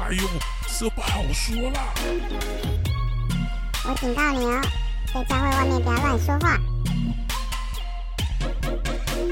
[0.00, 0.22] 哎呦，
[0.78, 1.92] 这不好说啦！
[3.84, 4.62] 我警告你哦，
[5.12, 6.56] 在教会外面不要乱说话。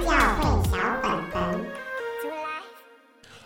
[0.05, 1.53] 教会小本本，
[2.21, 2.61] 出来！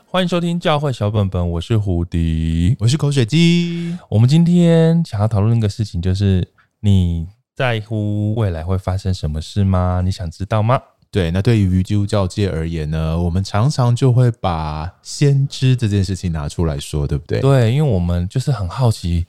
[0.06, 3.98] 欢迎收听教会小本本，我是胡迪，我是口水鸡。
[4.08, 6.48] 我们今天想要讨论一个事情，就是
[6.80, 10.00] 你在乎未来会发生什么事吗？
[10.02, 10.80] 你想知道吗？
[11.13, 17.41] 对，那对于基督教界而言呢，我们常常就会把先知这件事情拿出来说，对不对？
[17.41, 19.27] 对，因为我们就是很好奇，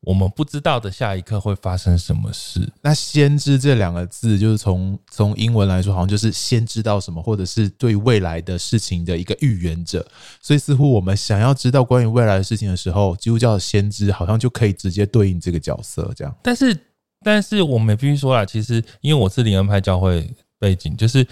[0.00, 2.68] 我们不知道的下一刻会发生什么事。
[2.82, 10.04] 那先知这两个字，就是从从英文来说，好像就是先知道什么，或者是对未来的事情的一个预言者。
[10.42, 16.36] 所以，似乎我们想要知道关于未来的事情的时候，基督教的先知好像就可以直接对应这个角色，这样。
[16.42, 16.76] 但是，
[17.22, 20.28] 但是我们必须说啦，其实因为我是灵恩派教会。
[20.58, 21.26] 背景就是，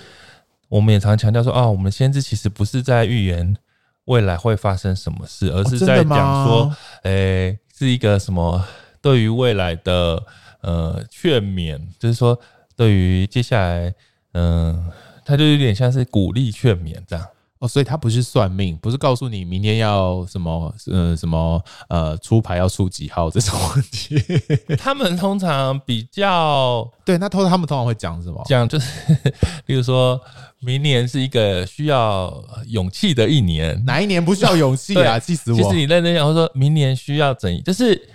[0.69, 3.57] 我们也常强调说，啊，我们先知其实不是在预言
[4.05, 8.65] 未来会发生什么事，而是在讲说，诶，是一个什么
[9.01, 10.23] 对于未来的
[10.61, 12.39] 呃劝勉，就是说
[12.77, 13.95] 对于接下来，
[14.33, 14.91] 嗯，
[15.25, 17.27] 它就有点像是鼓励劝勉这样。
[17.65, 24.21] 哦，所以他不是算命，不是告诉你明天要什么，呃，什么，呃，出牌要出几号这种问题。
[24.77, 28.43] 他们通常比较对，那通他们通常会讲什么？
[28.47, 29.15] 讲就是，
[29.65, 30.21] 例如说
[30.61, 35.19] 明年是一个需要勇气的一年，哪一年不需要勇气啊？
[35.21, 35.57] 气死我！
[35.57, 38.09] 其实你认真讲，或者说明年需要怎，就是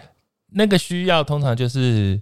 [0.52, 2.22] 那个需要，通常就是。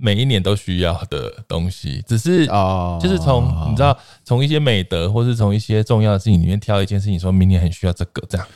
[0.00, 8.46] 每一年都需要的东西，只是啊，就是从你知道，从一些美德，或是从一些重要的事情里面挑一件事情，说明年很需要这个这样。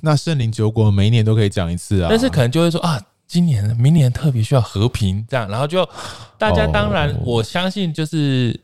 [0.00, 5.88] 那圣灵酒果每一年都可以讲一次啊，但是可能就会说啊，今年、明年特别需要和平这样，然后就
[6.36, 8.58] 大家当然我相信就是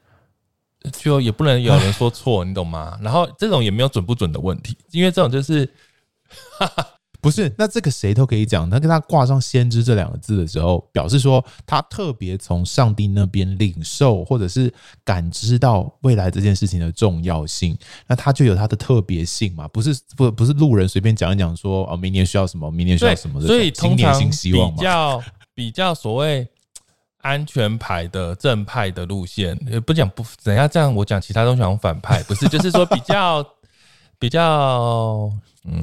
[0.93, 2.99] 就也不能有人说错，你懂吗？
[3.01, 5.69] 然后这种也没有准不准的问题，因为这种就是。
[6.59, 6.87] 哈哈。
[7.27, 8.69] 不是，那这个谁都可以讲。
[8.69, 14.73] 那跟他挂上“先知”这两个字的时候，表示说他特别从上帝那边领受，或者是
[15.05, 17.77] 感知到未来这件事情的重要性。
[18.07, 19.67] 那他就有他的特别性嘛？
[19.67, 23.49] 不是不不是路人随便讲一讲说哦，明年需要什么，明年需要什么的。
[23.49, 25.21] 所以通常比较
[25.53, 26.47] 比较所谓
[27.23, 33.45] 安全牌的正派的路线，也不讲不等下这样，我讲其他东西讲反派，不是就是说比较
[34.17, 35.29] 比较
[35.65, 35.83] 嗯。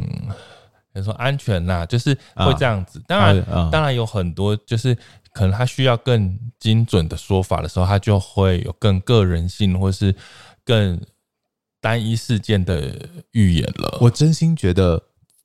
[0.93, 3.01] 比如说安全呐，就是会这样子。
[3.07, 4.95] 当然，当然有很多，就是
[5.33, 10.13] 可能他需要更精准的说法的时候，他就会有更个人性或是
[10.63, 11.01] 更
[11.81, 12.95] 单一事件的
[13.31, 13.97] 预言了。
[14.01, 15.01] 我真心觉得，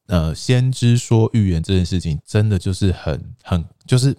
[0.09, 4.15] 呃，先知说预言这件事情，真的就是很很，就是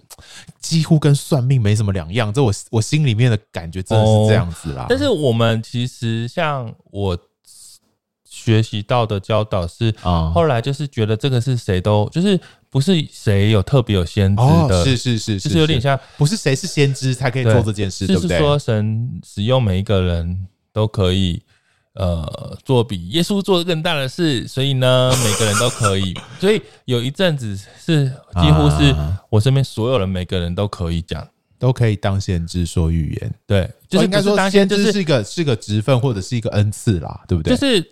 [0.58, 2.32] 几乎跟算命没什么两样。
[2.32, 4.86] 这我我心里面的感觉真的是这样子啦。
[4.88, 7.16] 但是我们其实像我。
[8.42, 9.94] 学习到的教导是，
[10.34, 12.40] 后来就是觉得这个是谁都就是
[12.70, 18.28] 不是谁有特别有先知的，是是是，就是有点像不是谁是先知才可以做这件事，对不对？
[18.28, 21.42] 就是说神使用每一个人都可以，
[21.94, 26.14] 呃，做比耶稣做的更大的事，所以呢， 每个人都可以。
[26.40, 28.06] 所以有一阵子是
[28.40, 28.94] 几乎是
[29.28, 31.26] 我身边所有人每个人都可以讲，
[31.58, 33.34] 都可以当先知说预言。
[33.46, 37.54] 对，就是应该说当先知是一个是一个职分或者是一个恩赐啦，对不对？
[37.54, 37.84] 就是。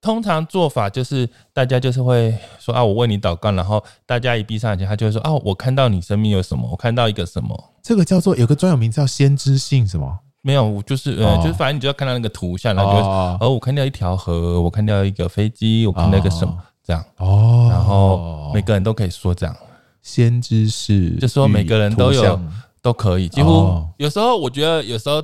[0.00, 10.20] 通常做法就是，大家就是会说啊，我为你祷告，然后大家一闭上眼睛，他就会说啊，我看到你生命有什么，我看到一个什么，这个叫做有个专有名字叫先知性什么？
[10.42, 12.98] 没有，就是呃，就是反正你就要看到那个图像，然后就
[13.44, 17.04] 哦，我看到一条河，我看到一个飞机，我看到一个什么这样。
[17.16, 19.56] 哦，然后每个人都可以说这样，
[20.00, 22.40] 先知是，就说每个人都有
[22.80, 25.20] 都可以，几乎有时候我觉得有时候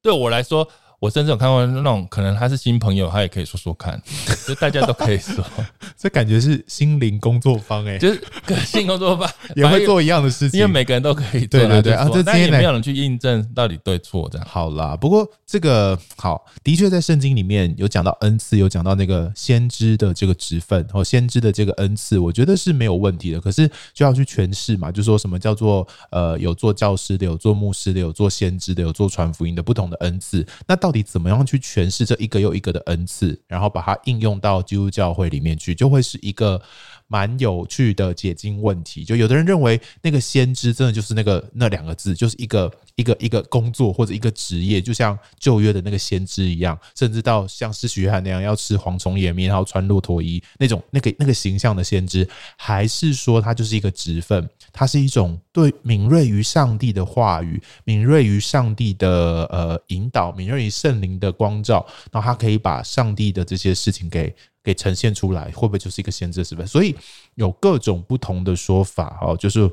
[0.00, 0.66] 对我来说。
[1.04, 4.00] 我甚至有看过那种，可能他是新朋友，他也可以说说看，
[4.48, 5.44] 就大家都可以说，
[5.98, 14.46] 这感觉是心灵工作坊哎， 就是个性工作坊也会做一样的事情，因为每个人都可以做，对对对啊，这今天没有人去印证到底对错这样。
[14.50, 23.38] 好啦，不过这个好，的确在圣经里面有讲到恩赐，有讲到那个先知的这个职分和先知的这个恩赐，我觉得是没有问题的。
[23.38, 36.62] 可是就要去诠释嘛，就说什么叫做呃有做教师的，有做牧师的，有做先知的，有做传福音的不同的恩赐，那到你怎么样去诠释这一个又一个的恩赐，然后把它应用到基督教会里面去，就会是一个
[37.06, 39.04] 蛮有趣的解经问题。
[39.04, 54.48] 就有的人认为那个先知真的就是那个那两个字，就是一个一个一个工作或者一个职业，就像旧约的那个先知一样，甚至到像施洗约翰那样要吃蝗虫野蜜，然后穿骆驼衣那种那个那个形象的先知，还是说他就是一个职分？
[54.72, 64.34] 它是一种对敏锐于上帝的话语，敏锐于上帝的呃引导，敏锐于圣灵的光照，然后他可以把上帝的这些事情给
[64.64, 66.66] 给呈现出来，会不会就是一个先知的时分？
[66.66, 66.96] 所以
[67.36, 69.70] 有各种不同的说法哦，就是。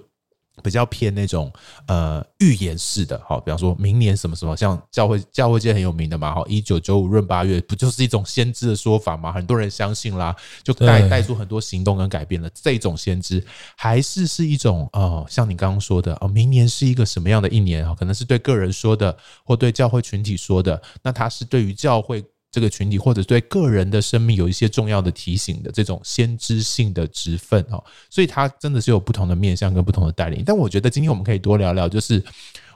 [0.61, 1.51] 比较偏那种
[1.87, 9.31] 呃预言式的，好，比方说明年什么什么，像教会教会界很有名的嘛，哈，一九九五闰八月，不就是一种先知的说法吗？
[9.31, 12.49] 很多人相信啦，就带带出很多行动跟改变了。
[12.53, 13.43] 这种先知
[13.77, 17.95] 还是是一种哦，像你刚刚说的哦，明年是一个什么样的一年啊？
[17.97, 20.79] 可能是对个人说的，或对教会群体说的。
[21.01, 22.23] 那他是对于教会。
[22.51, 30.43] 这个群体或者对个人的生命有一些重要的提醒的这种先知性的职分哦，所以它真的是有不同的面向跟不同的带领。
[30.45, 32.21] 但我觉得今天我们可以多聊聊，就是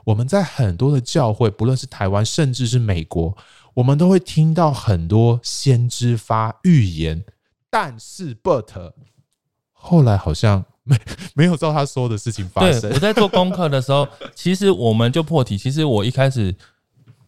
[0.02, 3.36] 我们在很多的教会，不论是台湾甚至是美国，
[3.74, 7.22] 我们都会听到很多先知发预言，
[7.68, 8.92] 但是 but
[9.72, 10.98] 后来好像 没
[11.34, 12.90] 没有照他说的事情发生。
[12.94, 15.58] 我在做功课的时候，其实我们就破题。
[15.58, 16.56] 其实我一开始。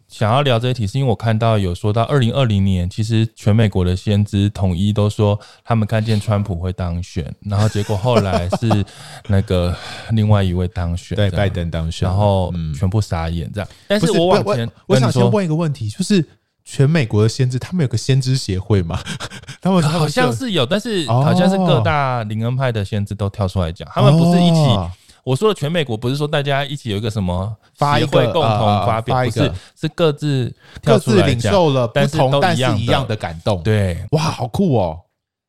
[0.09, 8.83] 想要聊这一题，是因为我看到有说到二零二零年，其实全美国的先知统一都说他们看见川普会当选， 然后结果后来是
[9.27, 9.73] 那个
[10.09, 13.69] 另外一位当选，对，拜登当选，然后全部傻眼这样。
[13.87, 16.25] 但是我往前，我想先问一个问题，就是
[16.65, 18.99] 全美国的先知，他们有个先知协会吗？
[19.61, 24.59] 他们好像是有，但是好像是各大灵恩派的先知都跳出来讲，他们不是一起。
[25.23, 28.41] 我说的全美国不是说大家一起有一个什么发一会共同
[28.85, 33.61] 发表，不是是各自各自领受了不同但是一样的感动。
[33.63, 34.99] 对，哇，好酷哦！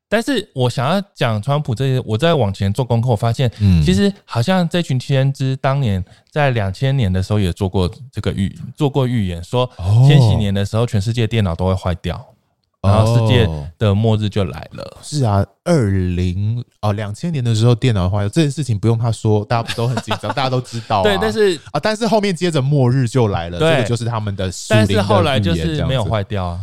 [0.08, 9.70] 但是我想要讲川普这些，我在往前做功课，我发现，嗯，其实好像这群天知当年在两千年的时候也做过这个预做过预言，说
[10.08, 12.20] 千禧年的时候全世界电脑都会坏掉。
[12.82, 13.49] 然后世界
[13.79, 14.99] 的末日就来了。
[15.03, 21.03] 是啊，二零哦两千年的时候电脑坏了，这件事情不用他说，大家不都很紧张， 大家都知道。
[21.03, 24.50] 对，但是啊，但是后面接着末日就来了，这个就是他们的。
[24.69, 26.61] 但是后来就是没有坏掉啊。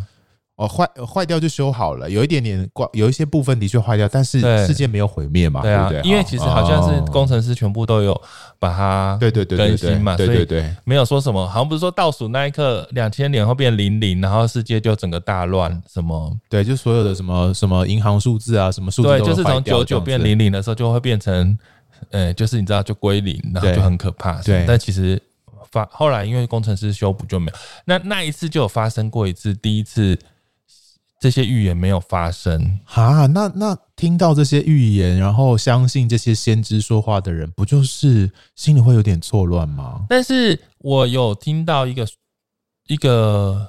[0.57, 8.19] 哦，坏坏掉就修好了，有一点点挂，有一些部分的确坏掉，但是世界没有毁灭嘛，对啊，对，因为其实好像是工程师全部都有
[8.57, 21.55] 把它对对对更新嘛，对对对，没有说什么，好像不是说倒数那一刻两千年后变零零，然后世界就整个大乱什么，对，就所有的什么什么银行数字啊，什么数字对，就是从九九变零零的时候就会变成，
[22.09, 25.21] 呃，就是你知道就归零，然后就很可怕，对，但其实
[25.71, 30.17] 发后来因为工程师修补就没有，那那一次就有发生过一次，第一次。
[31.19, 33.25] 这些预言没有发生啊？
[33.27, 40.05] 那那听到这些预言，然后相信这些先知说话的人，不就是心里会有点错乱吗？
[40.09, 42.07] 但是我有听到一个
[42.87, 43.67] 一个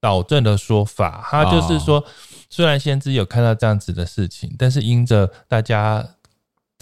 [0.00, 2.04] 导正的说法，他就是说，
[2.48, 6.06] 虽然先知有看到这样子的事情，但是因着大家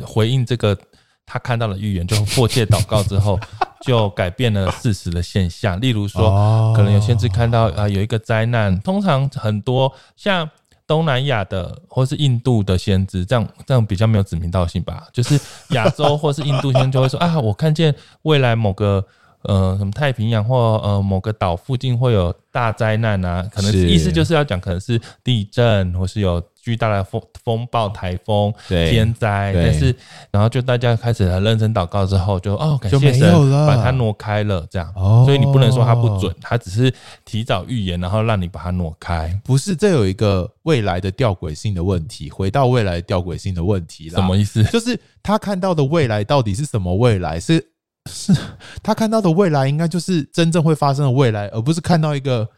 [0.04, 0.78] 回应这个
[1.26, 3.38] 他看到了预言，就迫切祷告之后。
[3.84, 10.48] 就改变了事实的现象，例如说，可能有先知看到啊有一个灾难，通常很多像
[10.86, 15.38] 东南亚的或是印度的先知，这样这样比较没有指名道姓吧，就是
[15.72, 19.04] 亚洲或是印度先知就会说 啊，我看见未来某个
[19.42, 26.42] 呃什么太平洋或呃某个岛附近会有大灾难啊，可能意思就是要讲可能是地震或是有。
[26.64, 29.94] 巨大的风风暴、台风、天灾，但是
[30.30, 36.90] 然后就大家开始很认真祷告之后就，就哦感谢神把它挪开了，这样，哦、所以你不能说它不准，它只是
[37.26, 39.38] 提早预言，然后让你把它挪开。
[39.44, 44.14] 不是，这有一个未来的吊诡性的问题，回到未来吊诡性的问题了。
[44.14, 44.64] 什么意思？
[44.64, 47.38] 就是他看到的未来到底是什么未来？
[47.38, 47.62] 是
[48.08, 48.34] 是，
[48.82, 52.48] 他看到的未来应该就是真正会发生的未来，而不是看到一个。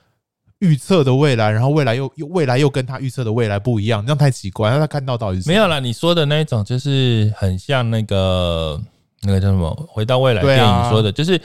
[0.60, 4.70] 预测的未来，然后未来又又未来又跟他预测的未来不一样，这样太奇怪。
[4.70, 8.80] 让他看到到底是没有啦，你说的那一种就是很像那个
[9.22, 9.88] 那个叫什么？
[9.88, 11.40] 回到未来电影说的，就是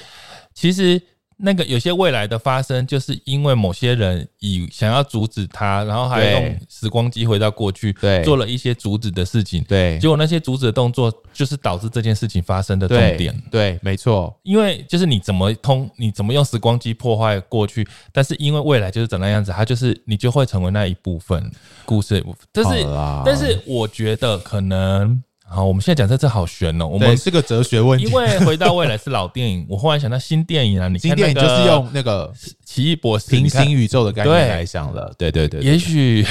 [0.53, 1.01] 其实。
[1.41, 21.51] 那个有些未来的发生，就是因为某些人以想要阻止他，然后还用时光机回到过去，对，做了一些阻止的事情，对，结果那些阻止的动作就是导致这件事情发生的重点，对，对，没错，因为就是你怎么通，你怎么用时光机破坏过去，但是因为未来就是长那样子，它就是你就会成为那一部分
[21.86, 22.86] 故事的部分，但是
[23.25, 25.24] 但是我觉得可能。
[25.53, 26.88] 好，我们现在讲这这好悬哦、喔。
[26.88, 30.88] 我们是个哲学问题，因为回到未来是老电影，我忽然想到新电影啊。
[30.88, 32.31] 你看、那个、新电影就是用那个
[32.63, 35.13] 奇异博士平行宇宙的概念来想了。
[35.17, 36.25] 对对对，对，也许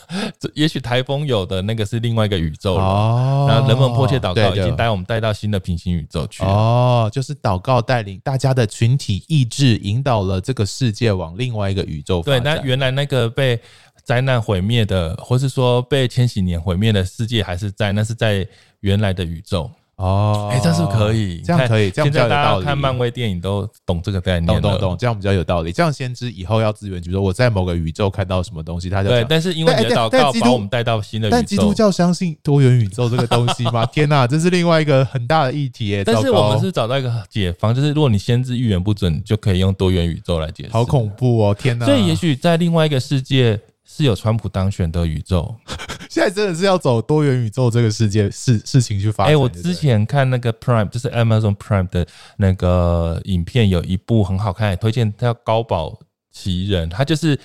[0.52, 3.46] 也许台风有的那个是另外一个宇宙哦。
[3.48, 7.10] 然后人们迫切祷告，已经带我们带到新的平行宇宙去哦。
[7.10, 12.20] 就是祷告带领大家的群体意志，引导了这个世界往另外一个宇宙。
[12.20, 13.58] 对，那原来那个被。
[14.06, 18.46] 灾难毁灭的，或是说被千禧年毁灭的世界还是在，那是在
[18.80, 21.40] 原来的宇宙哦，哎，这是可以？
[21.40, 22.38] 这样可以，这样比较有道理。
[22.38, 25.72] 现在大家看漫威电影都懂这个概念，懂懂懂，这样比较有道理。
[25.72, 29.26] 这样先知以后要资源，比如说我在某个宇宙看到什么东西，他就对。
[29.28, 33.84] 但是因为你的祷告把我们带到新的宇宙，但基督教相信多元宇宙这个东西吗？
[33.90, 36.04] 天哪，这是另外一个很大的议题耶。
[36.04, 40.70] 但是我们是找到一个解方，就是如果你先知预言不准，就可以用多元宇宙来解释。
[40.70, 41.86] 好恐怖哦，天哪！
[41.86, 43.58] 所以也许在另外一个世界。
[43.88, 45.54] 是有川普当选的宇宙，
[46.10, 49.32] 现在真的是要走多元宇宙这个世界事事情去发展。
[49.32, 55.98] 哎，我之前看那个 Prime，就是 Amazon Prime 的那个影片，有一部很好看，推荐叫《高堡
[56.32, 56.88] 奇人》。
[56.92, 57.38] 他就是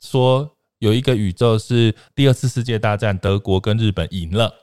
[0.00, 0.48] 说
[0.78, 4.54] 有一个宇宙是第二次世界大战，德国跟日本赢了，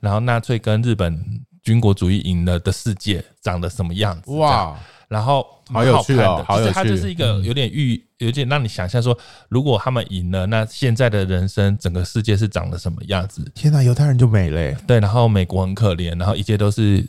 [0.00, 4.30] 然后纳粹跟日本军国主义赢了的世界长得什么样子？
[4.36, 4.78] 哇！
[5.08, 9.16] 然后好有趣哦，好有趣，它就是一个有点预，有点让你想象说，
[9.48, 13.44] 如果他们赢了，那现在的人生，整个世界是长得什么样子？
[13.52, 14.72] 天哪，犹太人就没了。
[14.86, 17.04] 对，然后美国很可怜，然后一切都是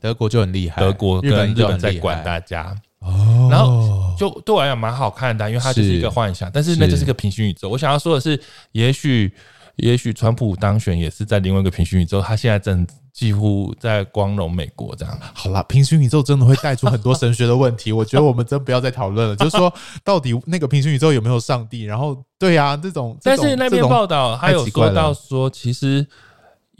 [0.00, 2.74] 德国就很厉害，德国跟日本在管大家。
[2.98, 7.68] 哦，然后就对我来讲蛮好看的，因为它就是一个幻想，但是那就是一个平行宇宙。
[7.68, 8.40] 我想要说的是，
[8.72, 9.32] 也许。
[9.76, 15.18] 也许川普当选也是在另外一个平行宇宙，他现在正几乎在光荣美国这样。
[15.34, 19.36] 好了，平行宇宙真的会带出很多神学的问题， 我觉得我们真不要再讨论了。
[19.36, 21.82] 就是说，到底那个平行宇宙有没有上帝？
[21.84, 26.06] 然后，对呀、啊，这种，但是那篇报道还有说到说，其实。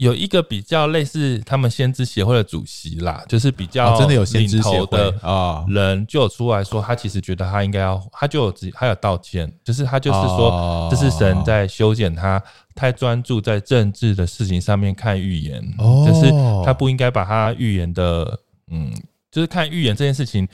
[0.03, 12.43] 有一个比较类似他们先知协会的主席啦，就是比较真的有先知协会的啊人就有出来说，他其实觉得他应该要，他就有他有道歉，就是他就是说，这是神在修剪他，
[12.75, 16.33] 太专注在政治的事情上面看预言，就是
[16.65, 18.41] 他不应该把他预言的，
[18.73, 18.93] 嗯，
[19.31, 20.49] 就是看预言这件事情，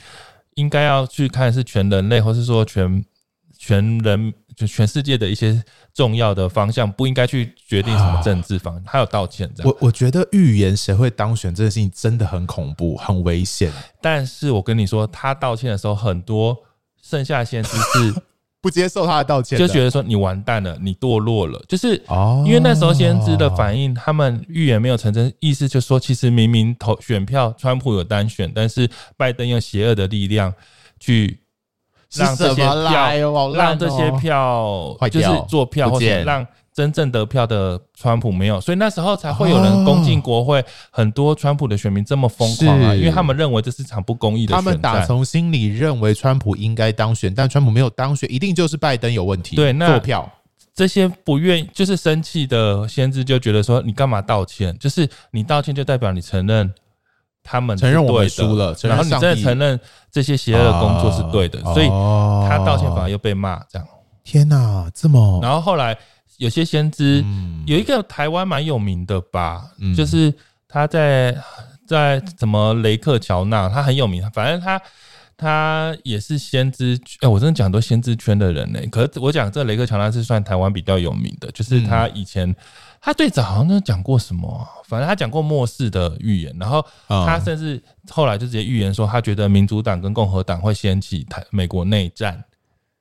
[0.53, 3.03] 应该要去看是全人类，或是说全
[3.57, 4.31] 全人。
[4.59, 5.63] 就全世界的一些
[5.93, 8.83] 重要的方向，不应该去决定什么政治方向。
[8.83, 9.71] 他有道歉这样。
[9.71, 13.71] 我我觉得预言谁会当选这件事情真的很恐怖，很危险。
[14.03, 16.57] 但是我跟你说，他道歉的时候，很多
[17.01, 18.21] 剩下先知是
[18.59, 21.63] 不接受他的道歉，就觉得说你完蛋了，你堕落了。
[21.65, 30.53] 就是哦，因为那时候先知的反应，他们预言没有成真，意思就是说，其实明明投选票，川普有单选，但是拜登用邪恶的力量
[30.99, 31.39] 去。
[32.15, 40.63] 让这些票，让这些票就是做票，或者让真正得票的川普没有，所以那时候才会有人攻进国会。
[40.91, 44.55] 很多川普的选民这么疯狂啊，因为他们认为这是场不公义的。
[44.55, 49.55] 他们打从心里认为川普应该当选，但川普没有当选，一定就是拜登有问题。
[49.55, 50.31] 对，那做票
[50.73, 54.77] 这些不愿意就是生气的先知就觉得说，你干嘛道歉？
[54.79, 56.73] 就是你道歉就代表你承认。
[57.43, 59.79] 他们承认我们输了，然后你真的承认
[60.11, 63.87] 这些邪恶的工作是对的，所以他道歉反而又被骂，这样。
[64.23, 65.39] 天哪，这么……
[65.41, 65.97] 然后后来
[66.37, 67.23] 有些先知，
[67.65, 69.63] 有一个台湾蛮有名的吧，
[69.95, 70.31] 就是
[70.67, 71.35] 他在
[71.87, 74.79] 在什么雷克乔纳，他很有名，反正他
[75.35, 76.99] 他也是先知。
[77.21, 78.79] 哎，我真的讲很多先知圈的人呢。
[78.91, 82.55] 可是我讲这雷克乔纳是算台湾比较有名的，就是他以前。
[83.01, 92.43] 他最早好像都讲过什么、啊，反正他讲过末世的预言，然后他甚至后来就直接预言说，他觉得民主党跟共和党会掀起台美国内战。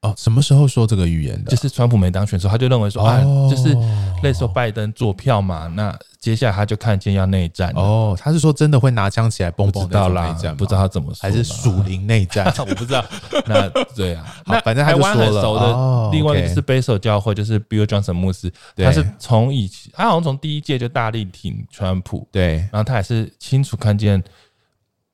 [0.03, 1.51] 哦，什么时候说这个预言的？
[1.51, 3.77] 就是川普没当选的时候，他就认为说，啊，就是
[4.23, 7.73] 那时候拜登做票嘛，那接下来他就看见要内战。
[7.75, 12.47] 哦，他是说真的会拿枪起来蹦蹦到内战，不知道他怎么说，还是属灵内战？
[12.61, 13.05] 我不知道。
[13.47, 24.23] 那对啊，那反正台湾很熟的，另外一个是贝索教会，就是 Bill Johnson 牧师，他是从以前，他好像从第一届就大力挺川普，对，然后他也是清楚看见。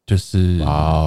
[0.06, 0.58] 就是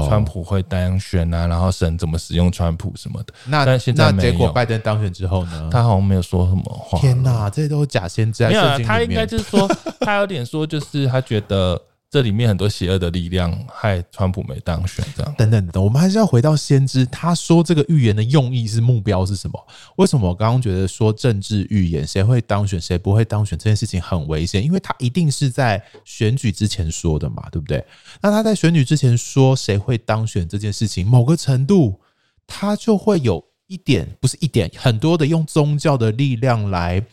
[0.08, 3.34] 川普会当选啊，然后神怎么使用川普什么的。
[3.46, 5.70] 那但现在那结果拜登当选之后呢？
[5.72, 7.00] 他好像没有说什么话。
[7.00, 8.48] 天哪，这些都是假先知。
[8.48, 9.68] 没有啊，他应该就是说，
[10.02, 11.82] 他有点说，就是他觉得。
[12.10, 19.68] 这里面很多邪恶的力量害川普没当选，这样等等等等，我们还是要回到先知，他说这个预言的用意是目标是什么？
[19.98, 24.64] 为什么我刚刚觉得说政治预言谁会当选谁不会当选这件事情很危险？
[24.64, 27.86] 因为他一定是在选举之前说的嘛，对不对？
[28.22, 32.00] 那他在选举之前说谁会当选这件事情，某个程度
[32.48, 37.04] 他就会有一点，不是一点，很多的用宗教的力量来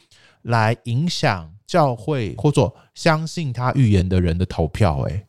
[0.42, 1.50] 来影响。
[1.74, 5.26] 教会或者相信他预言的人的投票，诶，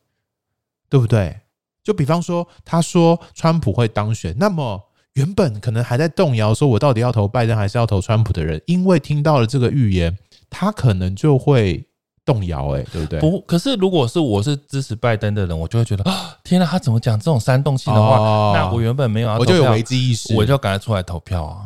[0.88, 1.36] 对不对？
[1.84, 4.80] 就比方说，他说川普会当选，那么
[5.14, 10.16] 原本可能还在动摇，说我到底要投拜登还是要投川普的人，因为听到了这个预言，
[10.48, 11.84] 他可能就会
[12.24, 13.20] 动摇，哎，对不对？
[13.20, 18.20] 不，可是如果是我是支持拜登的人，我就会觉得啊，天哪，他怎么讲这种煽动性的话？
[18.20, 21.66] 哦，那我原本没有我就有危机意识，我就赶快出来投票啊。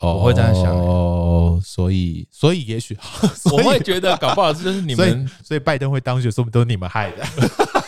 [0.00, 2.96] 我会这样想哦，所以所以也许
[3.50, 7.24] 我会觉得搞不好这就是你们，所以，所以拜登会当选，说不定都是你们害的。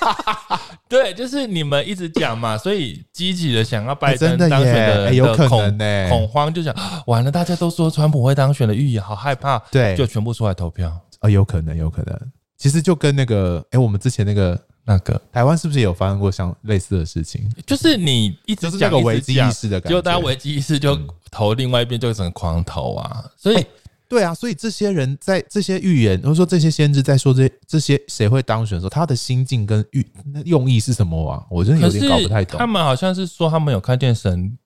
[0.88, 6.74] 对，就是你们一直讲嘛，所以积极的想要拜登当选的欸、有可能呢、欸，恐慌就想
[7.06, 12.18] 完了，大家都说川普会当选的预言，好害怕，对，就全部出来投票啊、哦，有可能，有可能。
[12.56, 17.48] 其实就跟那个，哎、欸，我们之前那个那个台湾是不是也有发生过像类似的事情？
[17.66, 20.98] 就是你一直讲个危机意识的感觉，就大家危机意识就
[21.30, 23.56] 投另外一边，就整个狂投啊，所以。
[23.56, 23.66] 欸
[24.10, 30.02] 对啊，所以这些人在这些预言，或者说这些先知在说这些这些谁会当选的时候，他的心境跟预
[30.46, 31.44] 用意是什么啊？
[31.50, 32.58] 我真的有点搞不太懂。
[32.58, 34.56] 他们好像是说，他们有看见神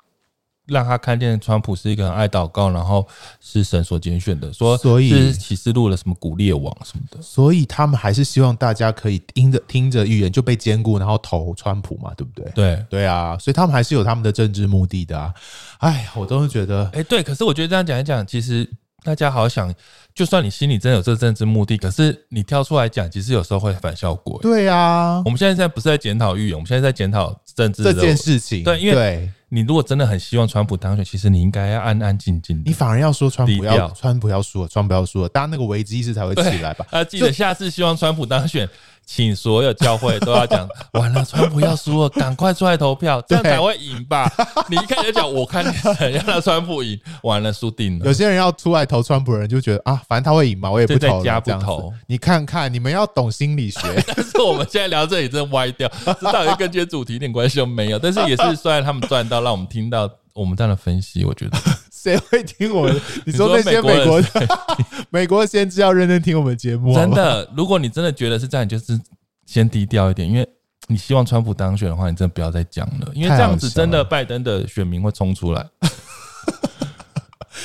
[0.67, 3.07] 让他看见川普是一个很爱祷告，然后
[3.41, 7.21] 是神所拣选的，说所以是启示录了什么古列王什么的。
[7.21, 12.51] 所以他们还是希望大家可以听着听着预言就被兼顾，然后投川普嘛，对不对？
[12.55, 15.35] 对对啊，所以他们还是有他们的政治目的的啊。
[15.79, 18.69] 哎，我都是觉得，哎，对，可是我觉得这样讲一讲，其实。
[19.05, 19.75] 大家好想，
[20.15, 24.39] 就算你心里真的有这政治目的，可是你跳出来讲，其实有时候会反效果。
[24.41, 28.63] 对啊，我们现在现在不是在检讨预言，我们现在在检讨政治这件事情。
[28.63, 32.63] 对，因为你如果真的很希望川普当选，其实你应该要安安静静。
[32.65, 36.87] 你反而要说川普要川普要输了，川普要输了，大家那个危机意识才会起来吧？
[36.91, 38.67] 呃，记得下次希望川普当选。
[39.05, 44.31] 请所有教会都要讲， 完了，川普要输了，赶快出来投票，这样才会赢吧？
[44.69, 48.07] 你一开始讲，我看谁让他川普赢，完了输定了。
[48.07, 51.93] 有些人要出来投川普的人就觉得啊，反正他会赢嘛，我也不投了，加不投。
[52.07, 53.81] 你看看，你们要懂心理学。
[54.07, 57.99] 但是我们现在聊这里真的歪掉，这到底跟今天主题一点关系都没有。
[57.99, 61.59] 但是也是虽然他们赚到，让我们听到我们这样的分析，我觉得。
[62.03, 63.01] 谁会听我们？
[63.25, 64.29] 你说那些美国的
[65.11, 66.93] 美国先知要认真听我们节目。
[66.93, 69.01] 真的，如果你真的觉得是这样，你就是
[69.47, 70.47] 先低调一点，因为
[70.89, 75.65] 你希望川普当选的话，你真的不要再讲了，因为这样子真的拜登的选民会冲出来。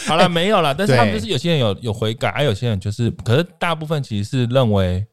[0.06, 5.03] 好了，没有了，但是他们就是有些人有有悔改，还有些人就是，可是大部分其实是认为，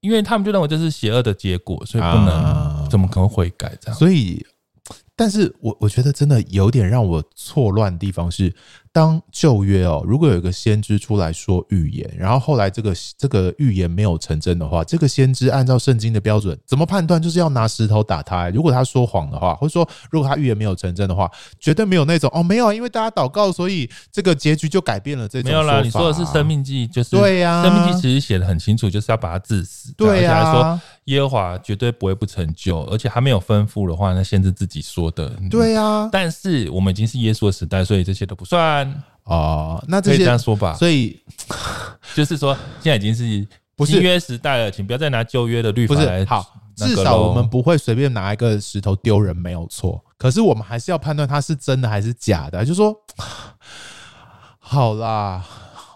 [0.00, 3.96] 因为他们就认为这是邪恶的结果，所以不能，怎么可能悔改这样？
[3.96, 4.44] 所以。
[5.14, 8.52] 但是我我觉得真的有点让我错乱的地方是，
[8.90, 17.20] 当旧约哦，如果有一个先知出来说预言，然后后来这个这个预言没有成真的话，这个先知按照圣经的标准怎么判断？
[17.20, 18.48] 就是要拿石头打他。
[18.50, 25.28] 如果他说谎的话，或者说如果他预言没有成真的话，绝对没有那种哦，没有，因为大家祷告，所以这个结局就改变了。
[25.28, 29.92] 这种没有啦，你说的是生命记，就是对呀，生命记其实写的很清楚，就是要把他治死。
[29.94, 35.28] 对呀，说耶和华绝对不会不成就，而且还没有吩咐的话，那先知自己说的。
[35.50, 39.02] 对呀，但是我们已经是耶稣的时代，所以这些都不算。
[39.24, 40.74] 哦，那这些可以这样说吧。
[40.74, 41.20] 所以
[42.14, 43.46] 就是说，现在已经是
[43.86, 46.24] 新约时代了，请不要再拿旧约的律法来。
[46.24, 50.00] 好，至少我们不会随便拿一个石头丢人，没有错。
[50.16, 52.64] 可是我们还是要判断它是真的还是假的。
[52.64, 52.96] 就是说，
[54.58, 55.44] 好啦，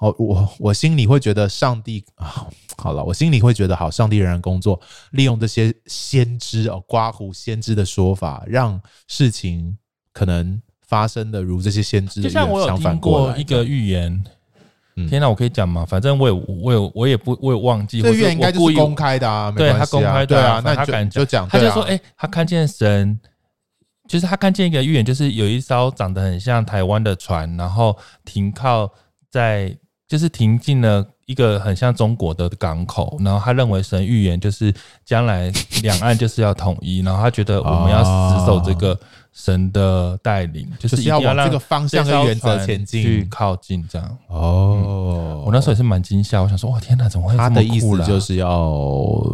[0.00, 4.80] 我我我心里会觉得上帝啊，好了，我心里会觉得好，上帝仍然工作，
[5.12, 9.76] 利用这些先知哦，刮胡先知的说法，让事情
[10.12, 10.60] 可能。
[10.88, 14.24] 发生的如这些先知，就像我有听过一个预言，
[15.08, 15.84] 天哪，我可以讲吗？
[15.84, 18.00] 反正我也我有我也不我也忘记。
[18.00, 23.18] 这预言应该就是公开的啊，对他公开对啊，那他敢就讲，他就说，哎，他看见神，
[24.08, 28.88] 就是他看见一个预言，就是有一艘长得很像台湾的船，然后停靠
[29.28, 29.76] 在，
[30.08, 34.72] 就是停进了一个很像中国的港口，然后他认为神预言就是
[35.04, 38.98] 将来两岸就是要统一，然后他觉得我们要死守这个。
[39.36, 44.18] 神的带领就是要往这个方向和原则前进，去靠近这样。
[44.28, 47.36] 哦，我那时候也是蛮惊吓，我想说，哇，天哪，怎么会？
[47.36, 48.70] 他的意思就是要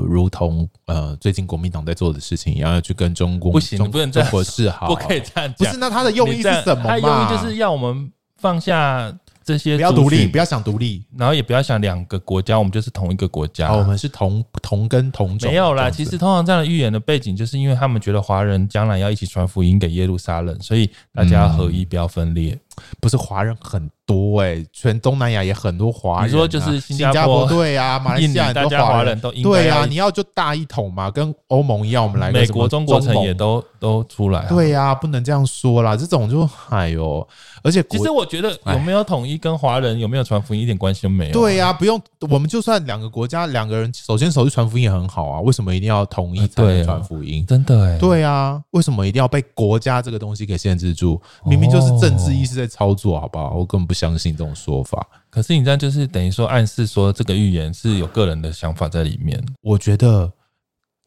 [0.05, 5.57] 如同呃，最近国民党在做的事情一样，要去跟中国不行，不能中国示好， 不可以这样讲。
[5.57, 6.83] 不是，那他的用意是什么？
[6.83, 9.17] 他用意就是要我们放下。
[9.45, 13.69] 这些不要独立，不要想独立，然后也不要想两个国家，我们就是同一个国家。
[13.69, 15.51] 哦，我们是同同根同种。
[15.51, 22.59] 没有啦，其实通常这样的预言的背景，就是因为他们觉得华人将来要一起传福音给耶路撒冷，所以大家要合一，不要分裂。
[23.01, 26.27] 不是华人很多哎、欸，全东南亚也很多华人、啊。
[26.27, 34.47] 你说就是新加坡，对啊，马来西亚很多华人，都对啊，你要就大一统嘛，跟欧盟一样，我们来美国、中国城也都都出来。
[34.49, 37.27] 对呀、啊，不能这样说啦，这种就哎呦，
[37.63, 41.33] 而且其实我觉得有没有统一跟华人有没有传福音一点关系都没有、啊。
[41.33, 47.45] 对呀、啊，不用，我们就算两个国家两个人手牵手去传福音也很好啊，为什么一定要统一才能传福音？
[47.47, 51.21] 真的哎，对啊，为什么一定要被国家这个东西给限制住？
[51.45, 53.55] 明明就是政治意识在操作，好不好？
[53.55, 55.07] 我根本不相信这种说法。
[55.31, 59.41] 可是你这样就是等于说暗示说这个预言是有个人的想法在里面。
[59.61, 60.33] 我觉得，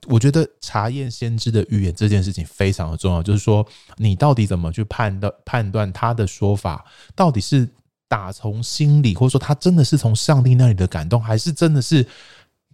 [0.08, 3.22] 我觉得查验先知的预言这件事情非常的重要。
[3.22, 7.68] 就是说，你到底怎么去判断判断他的说法到底是
[8.08, 12.08] 打从心里，或者说他真的是从上帝那里的感动，还是真的是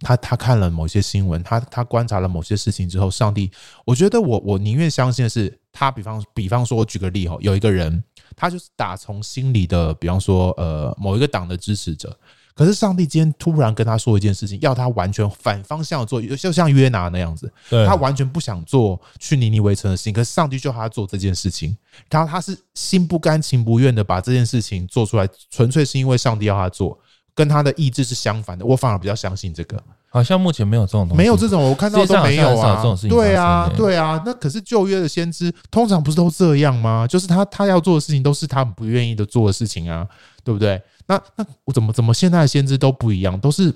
[0.00, 3.50] 他他看了某些新闻，他他观察了某些事情之后，上帝，
[3.84, 8.02] 我觉得我我宁愿相信的是他，比方比方说，我举个例哈，有一个人，
[8.36, 12.16] 他就是打从心里的，比方说呃某一个党的支持者，
[12.54, 21.76] 可是上帝今天突然跟他说一件事情，要他完全反方向做，就像约拿那样子，他完全不想做去尼尼微城的事情，可是上帝就他做这件事情，
[22.10, 26.98] 然后他是心不甘情不愿的把这件事情做出来，纯粹是因为上帝要他做。
[27.34, 29.82] 跟他的意志是相反的，我反而比较相信这个。
[30.12, 32.82] 好像目前没有这种东西，没有这种，我看到都没有啊。
[33.08, 34.22] 对啊，欸、对啊。
[34.26, 37.06] 那可是旧约的先知，通常不是都这样吗？
[37.08, 40.06] 就是他他要做的事情，都是他们不愿意的做的事情啊，
[40.44, 40.80] 对不对？
[41.06, 43.74] 那那我怎么怎么现在的先知都不一样，都是。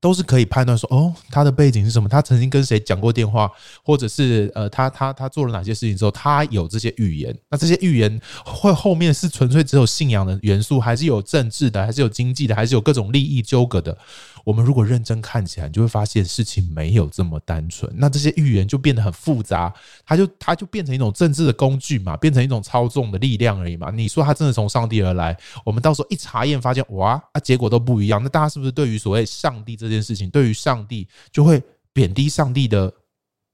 [0.00, 2.06] 都是可以判断说，哦，他的背景是什么？
[2.06, 3.50] 他曾经跟谁讲过电话，
[3.82, 7.34] 或者是呃，他他他做了哪些事情之后，他有这些预言。
[7.48, 13.96] 那这些预言会后面是纯粹只有信仰的元素，还是有政治的，还是有经济的，还是有各种利益纠葛的？
[14.44, 17.90] 我们如果认真看起来，你就会发现事情没有这么单纯。
[17.96, 19.72] 那这些预言就变得很复杂，
[20.04, 23.90] 它就它就变成一种政治的工具嘛，变成一种操纵的力量而已嘛。
[23.90, 28.22] 你说它真的从上帝而来，我们到时候一查验发现，哇啊，结果都不一样。
[28.22, 32.92] 那大家是不是对于所谓上帝这件事情，对于上帝就会贬低上帝的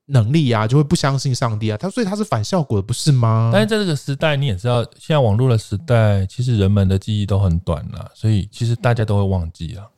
[0.07, 1.77] 能力啊，就会不相信上帝啊？
[1.77, 3.51] 他所以他是反效果的，不是吗？
[3.53, 9.89] 但是在这个时代，你也知道，现在网络的时代，其实人们的记忆都很短了，所以其实大家都会忘记了。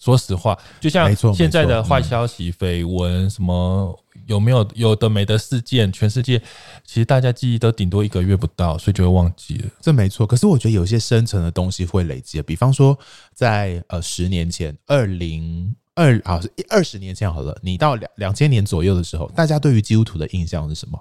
[0.00, 6.38] 说实话，就像现在的坏消息、绯闻，什么有没有有的没的事件，全世界
[6.86, 9.68] 其实大家记忆都顶多一个月不到，所以就会忘记了。
[9.78, 10.26] 这没错。
[10.26, 12.98] 可是我觉得有些深层的东西会累积，比方说
[13.34, 20.98] 在呃十年前，二零二啊二十年前好了，你到两两千年左右的时候，大家对于基督徒的印象是什么？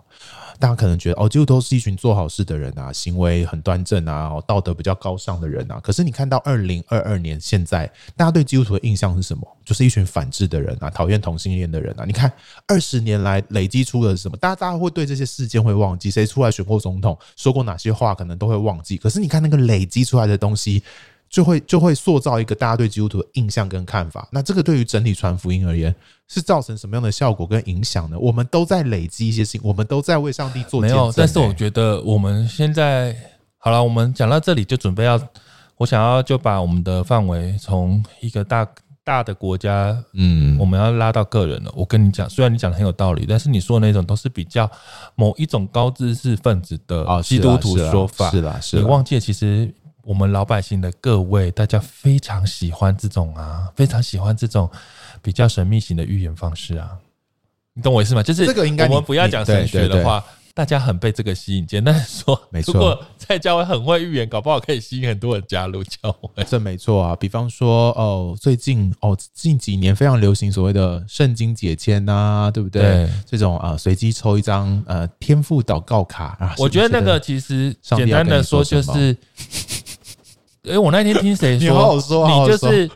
[0.60, 5.80] 大家可能觉得哦，基督徒是一群做好事的人啊，行为很端正啊，道德比较高尚的人啊。
[5.82, 9.48] 可是你看到二零二二年现在，大家对基督徒的印象是什么？
[9.64, 12.04] 就是一群反智的人啊，讨厌同性恋的人啊。
[12.06, 12.32] 你看
[12.68, 14.36] 二十年来累积出了什么？
[14.36, 18.98] 大家大家会对这些事件会忘记，谁出来选过总统，说过哪些话，可能都会忘记。
[18.98, 20.84] 可是你看那个累积出来的东西。
[21.30, 24.28] 就会就会塑造一个大家对基督徒的印象跟看法。
[24.32, 25.94] 那这个对于整体传福音而言，
[26.28, 28.18] 是造成什么样的效果跟影响呢？
[28.20, 30.82] 我们都在累积一些事情，我们都在为上帝做。
[30.82, 33.16] 没有，但是我觉得我们现在
[33.60, 35.22] 好了，我们讲到这里就准备要，
[35.78, 38.68] 我想要就把我们的范围从一个大
[39.04, 41.72] 大的国家，嗯，我们要拉到个人了。
[41.76, 44.70] 我跟你讲，虽然你讲的很有道理，但是你说的那种都是比较
[45.14, 49.72] 某一种高知识分子的基督徒说法，是啦，是啦，你忘记了其实。
[50.04, 54.70] 我们老百姓的各位，大家非常喜欢这种啊，非常喜欢这种
[55.22, 56.98] 比较神秘型的预言方式啊，
[57.74, 58.24] 你懂我意思吗？
[58.24, 61.68] 就是这个应该我们不要讲神学的话，大家很被这个吸引。
[61.68, 66.44] 简单说，没错，如果在教会很会预言，搞不好可以吸引很多人加入教会。
[66.46, 67.16] 这没错啊。
[67.16, 72.82] 比方说，哦，最近哦，近几年非常流行所谓的圣经解签呐，对不对？
[72.82, 76.56] 对这种啊，随机抽一张呃天赋祷告卡啊。
[76.58, 79.16] 我觉得那个其实简单的说就是。
[80.64, 81.64] 哎，我那天听谁 说？
[81.64, 82.90] 你好好说，你就是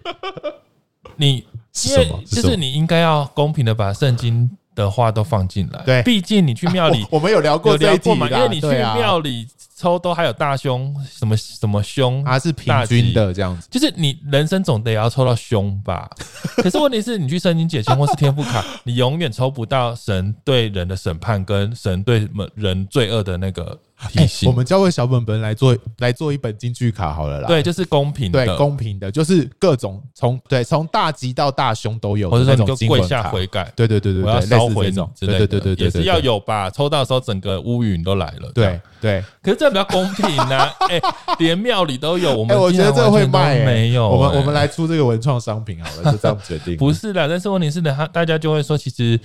[1.15, 1.45] 你，
[1.86, 5.82] 因为就是你应该要公平的把圣经的话都放进来。
[5.86, 8.30] 对，毕竟你去庙里， 我们有聊过这一题嘛？
[8.30, 13.67] 因为你去庙里抽都还有大凶，什么什么凶，它是平均的这样子。
[13.71, 16.10] 就是你人生总得要抽到凶吧？
[16.58, 23.80] 可是问题是你去圣经解签或是天赋卡，你永远抽不到神对人的审判跟神对人罪恶的那个。
[24.16, 27.48] 欸、我们教会小本本来做来做一本京剧卡好了啦。
[27.48, 36.70] 对，就是公平的，对，公平的，就是各种从对从大吉到大凶都有，或者说你就跪下悔改，对对对对，我要烧毁这种，对对对对对，也是要有吧？
[36.70, 39.24] 抽到的时候整个乌云都来了，对对。
[39.42, 41.02] 可是这比较公平啊， 哎，
[41.39, 46.76] 连庙里都有，我们我觉得这会卖，没有，我们我们来出这个文创商品好了，就这样决定。
[46.78, 49.20] 不是的，但是问题是呢，他大家就会说，其实。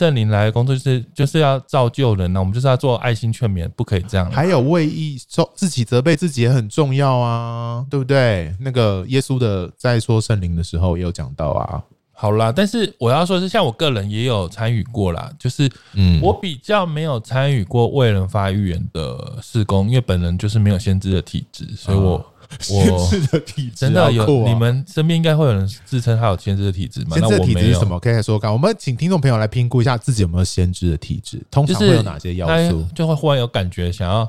[0.00, 4.30] 圣灵来的工作就是就是要造就人呢，我们就是要做爱心劝勉，不可以这样。
[4.30, 8.54] 还有为义受自己责备自己也很重要啊，对不对？
[8.58, 11.82] 那个耶稣的在说圣灵的时候也有讲到啊。
[12.12, 22.24] 好啦，但是我要说的是，像我个人也有参与过啦，就是嗯，我比较没有参与过为人发预言的事工，因为本人就是没有先知的体质，所以我。
[22.60, 27.16] 先知的体质真的有，你们身边应该会有人自称他有先知的体质吗？
[27.16, 27.98] 先知的体质是什么？
[28.00, 28.52] 可以说看。
[28.52, 32.84] 我们请听众朋友来评估一下自己有没有先知的体质，通常会有哪些要素？
[32.94, 34.28] 就会忽然有感觉，想要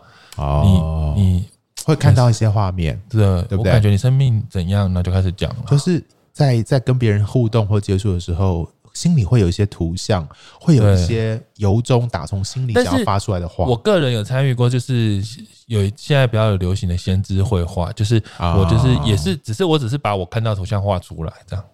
[1.15, 1.45] 你你
[1.85, 3.71] 会看到一些画面，对对不对？
[3.71, 5.63] 感觉你生命怎样，那就开始讲了。
[5.67, 8.69] 就是在在跟别人互动或接触的时候。
[8.93, 10.27] 心里会有一些图像，
[10.59, 13.65] 会有一些由衷打从心里想要发出来的话。
[13.65, 15.23] 我个人有参与过，就是
[15.67, 21.65] 有现在比较有流行的先知绘画，就是我就是也是，只是我只是把我看到图像画出来这样。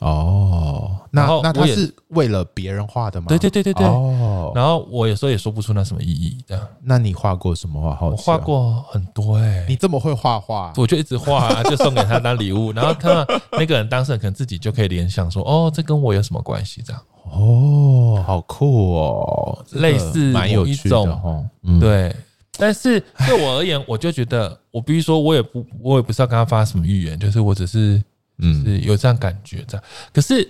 [0.00, 3.26] 哦，那那他是为了别人画的吗？
[3.28, 3.86] 对对对对对。
[3.86, 6.66] 哦，然后我有时候也说不出那什么意义，这样。
[6.82, 7.94] 那你画过什么画？
[7.94, 12.72] 好我画过很多哎、你这么会画画，我就一直画、啊，就送给他当礼物。
[12.72, 16.82] 然后他那个人当事人可能自己就可以联想说，哦，这跟我有什么关系？
[16.82, 17.00] 这样。
[17.30, 21.46] 哦，好酷哦，类似蛮有趣的某一种哦。
[21.62, 22.14] 嗯，对，
[22.58, 28.02] 但是对我而言，我就觉得，我必须说，我也不，我也不是要跟他发什么预言，就是我只是，
[28.44, 29.84] 嗯是有这样感觉这样。
[30.12, 30.48] 可是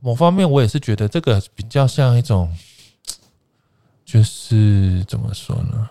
[0.00, 2.52] 某方面，我也是觉得这个比较像一种，
[4.04, 5.88] 就是怎么说呢？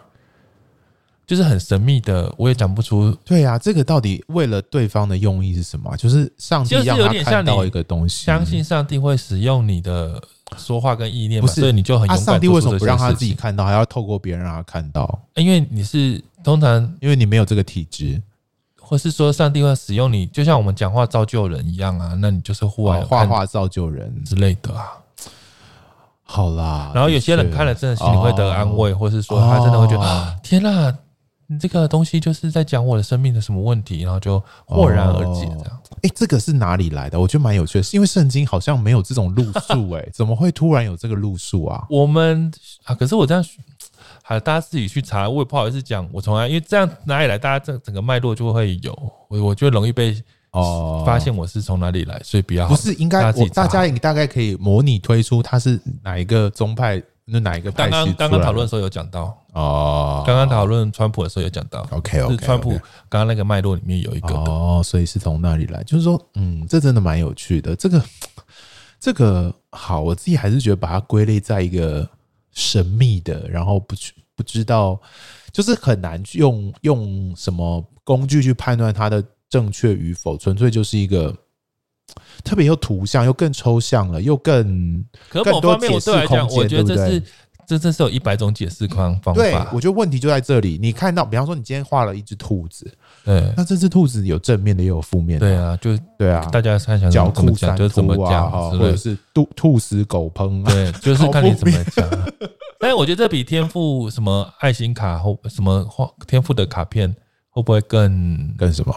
[1.28, 3.12] 就是很神秘的，我也讲不出。
[3.26, 5.98] 对呀、啊，这个到底为了对方的用意是什么啊？
[5.98, 10.22] 就是上帝就是让他看到一个东西，相信上帝会使用你的
[10.56, 12.34] 说话跟意念嘛，不是所以你就很啊，勇敢。
[12.36, 13.34] 上帝为什么不让他自己？
[13.34, 15.20] 看到，还要透过别人让他看到？
[15.34, 18.22] 因为你是通常，因为你没有这个体质，
[18.88, 22.16] 或是说上帝会使用你，就像我们讲话造就人一样啊。
[22.22, 24.92] 那你就是户外画画造就人之类的啊。
[26.22, 30.96] 好啦，然后有些人看了真的心里会得安慰，哦或是说他真的会觉得、天哪，
[31.48, 35.80] 你这个东西就是在讲我的生命的什么问题，然后就豁然而解这样。
[36.02, 37.20] 哎、这个是哪里来的？
[37.20, 41.86] 我觉得蛮有趣的，是因为圣经好像没有这种路数，哎， 怎么会突然有这个路数啊？
[41.90, 42.52] 我们
[42.84, 43.44] 啊，可是我这样，
[44.28, 48.92] 好，大家自己去查，我也不好意思讲，我从来因为这样哪里来，大家这整个脉络就会有，
[49.28, 51.04] 我我觉得容易被哦。
[51.06, 62.72] 发现我是从哪里来，所以比较好不是应该我大家也大概可以模拟推出他是哪一个宗派，那哪一个派刚系刚刚刚讨论的时候有讲到，哦，刚刚讨论川普的时候有讲到 OK OK，是川普
[63.08, 67.76] 刚刚那个脉络里面有一个哦，所以是从那里来，就是说，嗯，这真的蛮有趣的。
[67.76, 68.04] 这个
[69.00, 72.10] 这个好，我自己还是觉得把它归类在一个
[72.56, 75.00] 神秘的，然后不去不知道，
[75.52, 81.36] 就是很难去用用什么工具去判断它的正确与否，纯粹就是一个
[82.44, 87.32] 特别又图像又更抽象了，又更可某方面我对我来讲，我觉得这是对不对
[87.68, 89.72] 这这是有一百种解释方方对法，。
[89.74, 90.78] 我觉得问题就在这里。
[90.80, 102.26] 你看到，比方说你今天画了一只兔子，对那这只兔子有正面的，也有负面的，对啊，就对啊，大家看想狡怎么讲，就是怎么讲啊，或者是兔兔死狗烹啊，对， 就是看你怎么讲啊。
[102.80, 107.14] 但是我觉得这比天赋什么爱心卡或什么画天赋的卡片
[107.50, 108.94] 会不会更更什么？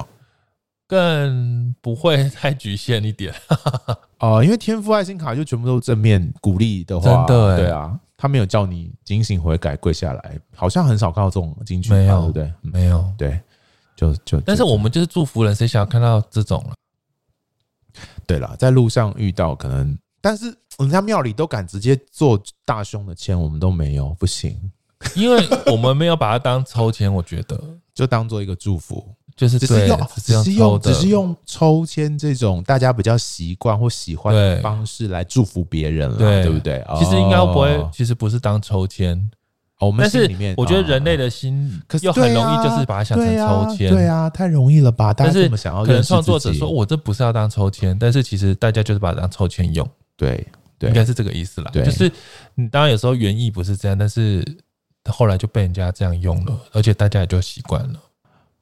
[0.86, 3.32] 更不会太局限一点？
[4.20, 12.44] 哦，因为天赋爱心卡就全部都正面鼓励的话，真的欸对啊，他没有叫你警醒悔改跪下来，好像很少看到这种金句，没有对不对？
[12.44, 13.38] 嗯没有，对，
[13.98, 16.74] 就就，但是我们就是祝福人，谁想要看到这种了？
[18.28, 24.56] 对了，在路上遇到可能，但是人家庙里都敢直接做大胸的签，我们都没有，不行，
[25.16, 27.60] 因为我们没有把它当抽签，我觉得。
[27.98, 29.04] 就当做一个祝福。
[29.34, 36.42] 就是只是用，只是用，只是用抽签这种大家比较习惯或喜欢的方式来祝福别人了，对。
[36.44, 36.84] 对不对？
[36.96, 39.28] 其实应该不会哦，其实不是当抽签，
[39.78, 45.12] 哦我们但是心里面，我觉得人类的的心可是又很容易就是把它想成抽签，对啊，对啊，太容易了吧？
[45.12, 50.46] 大但是家这么想要可能认识创作者自己说我这不是要当抽签，但是其实大家就是把它当抽签用，对
[50.78, 51.70] 对，应该是这个意思啦。
[51.72, 52.10] 对就是
[52.54, 54.44] 你当然有时候原意不是这样，但是
[55.08, 58.00] 后来就被人家这样用了，而且大家也就习惯了。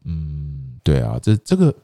[0.04, 1.74] 嗯，对啊，这这个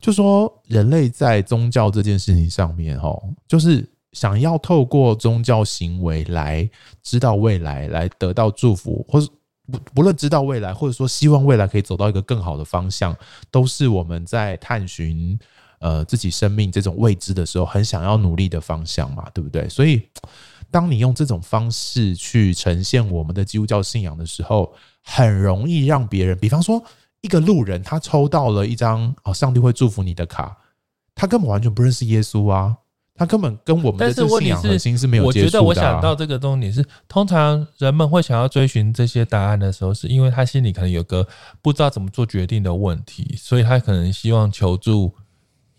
[0.00, 3.16] 就说人类在宗教这件事情上面，哈，
[3.48, 6.68] 就是想要透过宗教行为来
[7.02, 9.28] 知道未来，来得到祝福，或是
[9.70, 13.14] 不不论知道未来，或者说希望未来可以走到一个更好的方向，
[13.50, 15.38] 都是我们在探寻
[15.80, 19.68] 呃自己生命这种未知的时候，很想要努力的方向嘛，对不对？
[19.68, 20.02] 所以，
[20.70, 24.72] 当你用这种方式去呈现我们的基督教信仰的时候，
[25.02, 26.82] 很容易让别人，比方说。
[27.20, 30.54] 一个路人，他抽到了一张哦，上帝会祝福你的卡，
[31.14, 32.76] 他根本完全不认识耶稣啊，
[33.16, 35.62] 他根本跟我们的这个信仰核心是没有接触的、啊。
[35.62, 41.26] 我觉得我想到这个重点是，通常人们会想要追寻这些答案的时候，是因为他心里可能有个
[41.62, 45.14] 不知道怎么做决定的问题，所以他可能希望求助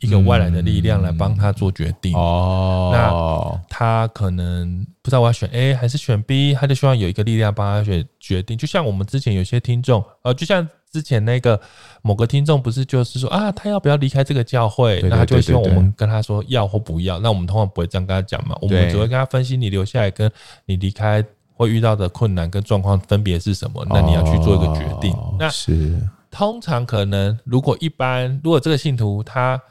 [0.05, 2.15] 一个外来的力量来帮他做决定。
[2.15, 8.57] 哦，那他可能不知道我要选 A 还是选 B，他就希望有一个力量帮他选决定。
[8.57, 10.67] 就像我们之前有些听众，呃，就像。
[10.91, 11.59] 之前那个
[12.03, 15.01] 某个听众不是就是说啊，他要不要离开这个教会？
[15.09, 17.19] 那他就希望我们跟他说要或不要。
[17.19, 20.31] 那我们通常不会这样跟他讲嘛，我们只会跟他分析你留下来跟
[20.65, 23.85] 你离开会遇到的困难跟状况分别是什么。
[23.89, 25.13] 那你要去做一个决定。
[25.37, 25.99] 那是
[26.31, 29.61] 通常可能如果一般如果这个信徒他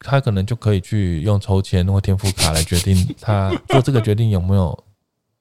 [0.00, 4.78] 他可能就可以去用抽签或天赋卡来决定他做这个决定有没有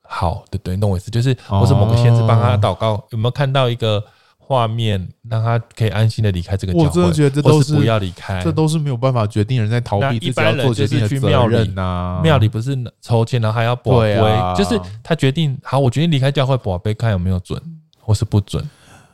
[0.01, 0.77] 好，对不对？
[0.77, 1.11] 懂我意思？
[1.11, 4.03] 就是或是某个先知帮他祷告，有没有看到一个？
[4.49, 6.85] 画面，让他可以安心的离开这个教会。
[6.85, 12.21] 我真的觉得这都是不要离开，这都是没有办法决定人在逃避自己要做决定的责任呐、啊。
[12.23, 17.61] 庙里不是抽签，然后还要保杯，啊、就是他决定好，我决定离开教会，保杯看有没有准
[17.99, 18.65] 或是不准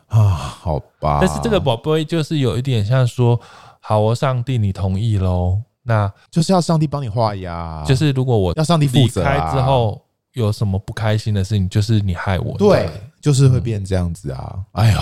[0.05, 0.21] 啊？
[0.21, 1.17] 好吧。
[1.19, 3.41] 但是这个博杯就是有一点像说，
[3.83, 7.83] 好，我上帝你同意喽，那就是要上帝帮你画押。
[7.85, 10.01] 就是如果我要上帝负责、啊、离开之后。
[10.33, 12.57] 有什么不开心的事情，就是你害我。
[12.57, 12.89] 对，
[13.21, 14.65] 就是会变这样子啊！
[14.71, 14.99] 哎呦，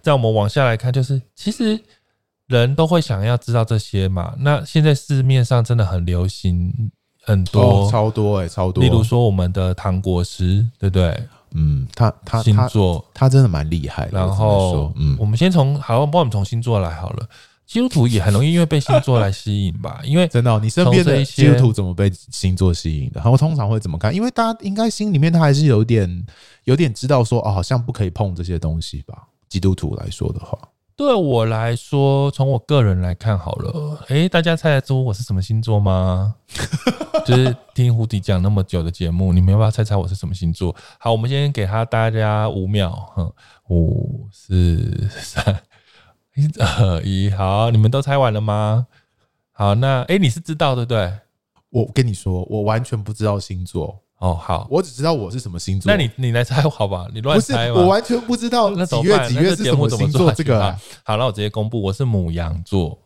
[0.00, 1.80] 在我们往下来看，就是其实
[2.48, 4.34] 人都会想要知道这些嘛。
[4.40, 6.90] 那现在市面上真的很流行
[7.22, 8.82] 很多，超多哎，超多。
[8.82, 11.28] 例如说我们的糖果师，对不对？
[11.52, 14.18] 嗯，他他星座他真的蛮厉害的。
[14.18, 17.28] 然后，嗯，我们先从好，帮我们从星座来好了。
[17.72, 23.12] 基督徒也很容易因为被星座来吸引吧， 因为真的，你身边的基督徒怎么被星座吸引的？
[23.14, 24.14] 然后通常会怎么看？
[24.14, 26.26] 因为大家应该心里面他还是有点
[26.64, 29.26] 有点知道说，哦，好像不可以碰这些东西吧。
[29.48, 30.58] 基督徒来说的话，
[30.94, 36.34] 对我来说，从我个人来看好了，诶，大家猜得出我是什么星座吗？
[37.24, 40.76] 就是听胡迪讲那么久的节目，你们要不要猜猜我是什么星座？
[40.98, 43.32] 好，我们先给他大家五秒，哼，
[43.70, 45.58] 五四三。
[46.34, 48.86] 一二一，好，你们都猜完了吗？
[49.52, 51.12] 好，那哎、欸，你是知道对不对？
[51.70, 54.34] 我跟你说，我完全不知道星座哦。
[54.34, 55.92] 好，我只知道我是什么星座。
[55.92, 57.06] 那你你来猜好吧？
[57.12, 57.74] 你乱猜吗？
[57.76, 60.32] 我完全不知道几月几月是什么星座。
[60.32, 60.72] 这个
[61.04, 62.98] 好，那我直接公布，我是母羊座。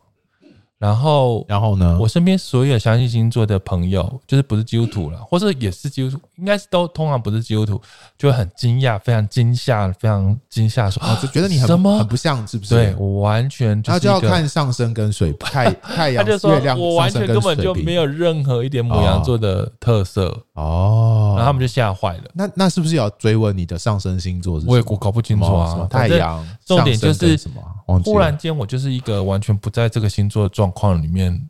[0.78, 1.98] 然后，然后呢？
[1.98, 7.80] 我身边所有相信星座的朋友，就是不是基督徒了，或者也是基督徒，应该是都通常不是基督徒，
[8.18, 12.74] 就会很惊讶，非常惊吓，非常惊吓，说啊，就觉得你很什么很不像，是不是？
[12.74, 22.24] 对，我完全就，他就要看上升跟水太太阳，他就说月亮，我完全根本就没有任何一点牡羊座的特色哦，然后他们就吓坏了。
[22.34, 24.72] 那那是不是要追问你的上升星座是什么？
[24.74, 25.88] 我也我搞不清楚啊。
[25.88, 27.62] 太阳，重点就是什么？
[28.04, 31.48] 忽然间，我就是一个完全不在这个星座状况里面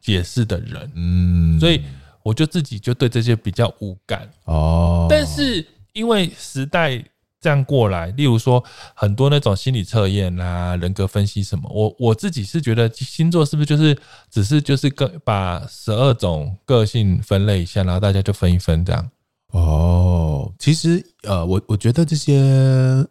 [0.00, 1.82] 解释的人，嗯，所以
[2.22, 5.06] 我就自己就对这些比较无感哦。
[5.08, 7.02] 但是因为时代
[7.40, 8.62] 这样过来，例如说
[8.94, 13.96] 很多那种心理测验啊、人格分析什么，我我自己是觉得星座是不是就是
[14.28, 19.08] 只是就是个把十二种个性分类一下，然后大家就分一分这样。
[19.56, 22.38] 哦，其实呃，我我觉得这些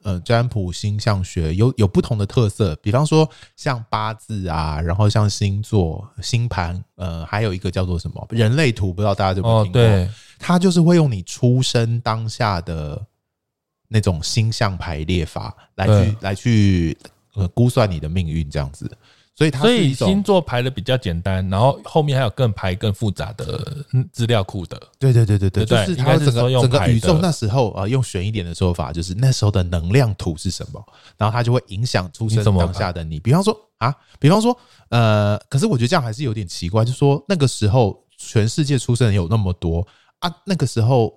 [0.04, 9.82] 呃占卜星象学有有不同的特色，比方说像八字啊，然后像星座、星盘，呃，还有一个叫做什么人类图，不知道大家有没有听过？
[9.82, 13.04] 哦，对，它就是会用你出生当下的
[13.88, 16.96] 那种星象排列法来去来去
[17.34, 18.90] 呃估算你的命运这样子。
[19.38, 24.82] 所以，所以星座排的比较简单，然后后面还有更排更复杂的资料库的。
[24.98, 30.82] 对对对对对，就是它整个整个宇宙那时候啊，用悬一点的说法，就是那时候的能量图是什么，
[31.18, 33.20] 然后它就会影响出生当下的你。
[33.20, 39.86] 比方说啊，比方说呃，可是我觉得这样还是有点奇怪，就是说那个时候全世界出生人有那么多
[40.20, 41.14] 啊，那个时候，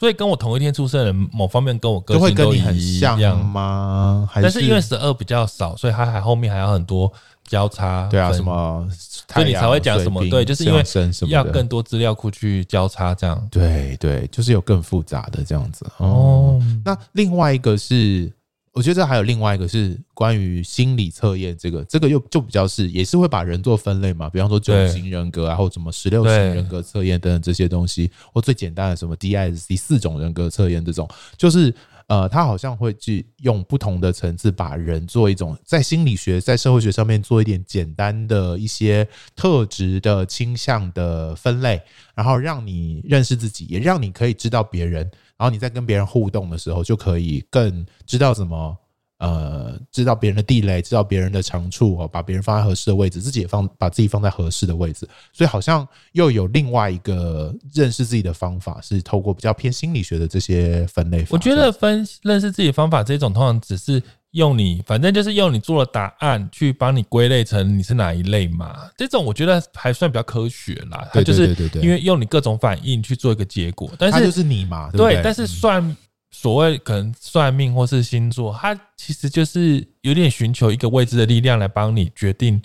[0.00, 4.28] 所以跟我同一天出生的人，某方面跟我个性都会跟你很像吗？
[4.34, 7.12] 但是因为十二比较少，所以他还后面还有很多。
[7.46, 8.88] 交叉对啊，什么？
[9.32, 10.24] 所以你才会讲什么？
[10.28, 10.82] 对，就是因为
[11.28, 13.46] 要更多资料库去交叉这样。
[13.50, 16.60] 对对，就是有更复杂的这样子哦。
[16.84, 18.32] 那另外一个是，
[18.72, 31.74] 我觉得还有另外一个是关于心理测验，这个这个又就比较是也是会把人做分类嘛，比方说九型人格啊，或什么十六型人格测验等等这些东西，或最简单的什么 DISC 四种人格测验这种，就是。
[32.06, 41.80] 呃，他好像会去用不同的层次把人做一种在心理学、在社会学上面做一点简单的一些特质的倾向的分类，
[42.14, 45.02] 然后让你认识自己，也让你可以知道别人，
[45.36, 48.76] 然后你在跟别人互动的时候就可以更知道怎么。
[49.24, 61.28] 呃，知道别人的地雷，知道别人的长处哦，把别人放在合适的位置，自己也放把自己放在合适的位置，所以好像又有另外一个认识自己的方法，是透过比较偏心理学的这些分类法。
[61.30, 68.90] 我觉得分认识自己的方法这种，通常只是用你，反正就是用你做的答案去帮你归类成你是哪一类嘛。
[68.94, 75.14] 这种我觉得还算比较科学啦，它就是因为用你各种反应去做一个结果，但是就是你嘛，对不对？
[75.14, 75.96] 对，但是算。
[76.36, 82.60] 所谓可能算命或是星座，它其实就是有点寻求一个未知的力量来帮你决定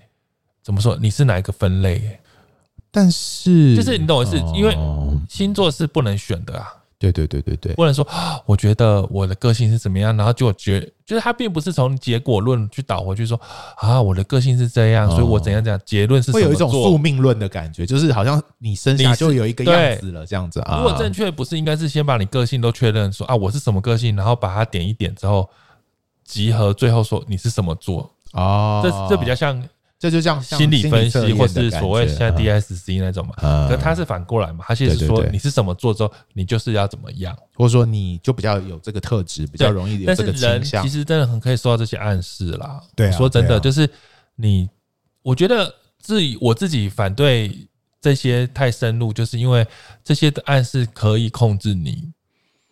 [0.63, 2.20] 怎么说你是哪一个分类。
[2.89, 4.76] 但是就是你懂我意思，因为
[5.30, 6.67] 星座是不能选的啊。
[7.00, 8.06] 对对对对对，不能说
[8.45, 13.39] 我觉得我的个性是怎么样，然后就觉就是他并不是从结果论去导回去说
[13.78, 16.30] 啊，我的个性是这样，所以我怎样怎样，结论是？
[16.34, 20.76] 会有一种宿命论的感觉，就是好像你生下就有一个样子了这样子啊。
[20.78, 25.50] 如果正确不是应该是先把你个性都确认说啊，我是什么个性，然后把它点一点之后，
[26.26, 29.64] 集合，最后说你是什么座哦，这这比较像。
[30.00, 40.52] 这就像心理分析，或是所谓现在 DSC 那种嘛，嗯、可他是反过来嘛，他其实是说你是怎么做之后，你就是要怎么样，或者说你就比较有这个特质，比较容易有这个倾向。
[40.52, 42.82] 但是人其实真的很可以受到这些暗示啦。
[42.95, 43.89] 对、啊，说真的，啊、就是
[44.38, 44.70] 你，
[45.22, 47.54] 我觉得自己我自己反对
[48.00, 49.68] 这些太深入，就是因为
[50.02, 52.10] 这些的暗示可以控制你，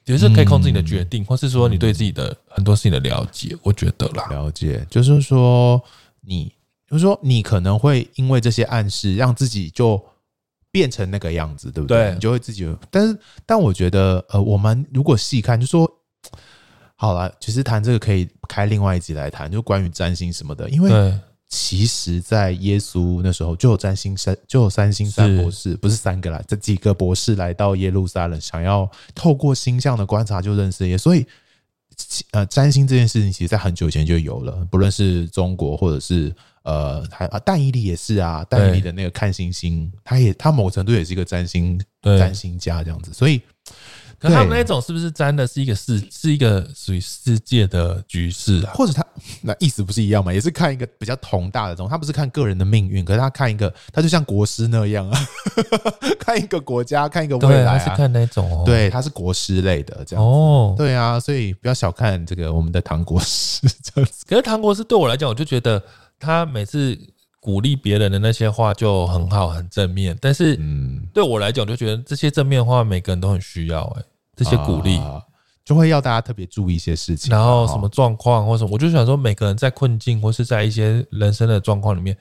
[0.06, 3.54] 也就是可以控制你的决定，嗯、或是说你对自己的很多事情的了解。
[3.64, 5.84] 我觉得啦，了解就是说
[6.22, 6.54] 你。
[6.90, 10.02] 就是说，你可能会因为这些暗示，让自己就
[10.72, 11.98] 变成那个样子，对不对？
[11.98, 12.66] 对，你就会自己。
[12.90, 15.90] 但是，但我觉得，呃，我们如果细看，就说
[16.96, 20.70] 好了，其实谈这个可以开另外一集来谈，就关于占星什么的。
[20.70, 21.20] 因为
[21.50, 31.02] 其实，在耶稣那时候就有占星三，就有三星三博士，不是三个啦，这几个博士来到耶路撒冷，想要透过星象的观察就认识耶稣。
[31.02, 31.26] 所以，
[32.32, 36.34] 呃，占星这件事情，其实在很久以前就有了，不论是中国或者是。
[36.68, 43.42] 呃，还啊，戴伊利也是啊，戴伊利的那个看星星，他也他某程度也是一个占星占星家这样子，所以，
[44.20, 48.74] 可他们那种是不是占的是一个世，是一个属于世界的局势啊？
[48.76, 49.02] 或者他
[49.42, 50.34] 那意思不是一样吗？
[50.34, 55.18] 也是看一个比较宏大的东西，他不是看个人的命运，可是他看一个，他就像国师那样啊，
[56.20, 64.26] 看一个国家，看一个未来啊，是看那种哦，对，他是国师类的这样哦，对啊，所以不要小看这个我们的唐国师这样子。
[64.28, 65.82] 可是唐国师对我来讲，我就觉得。
[66.20, 66.98] 他每次
[67.40, 70.18] 鼓励别人的那些话就很好，很正面。
[70.20, 73.84] 但是，嗯，对我来讲，我就觉得这些正面的话，每个人都很需要。
[73.98, 74.04] 哎，
[74.36, 75.00] 这些鼓励
[75.64, 77.30] 就会要大家特别注意一些事情。
[77.30, 82.18] 然后什么状况或什么，我就想说，每个人在困境或是在一些人生的状况里面，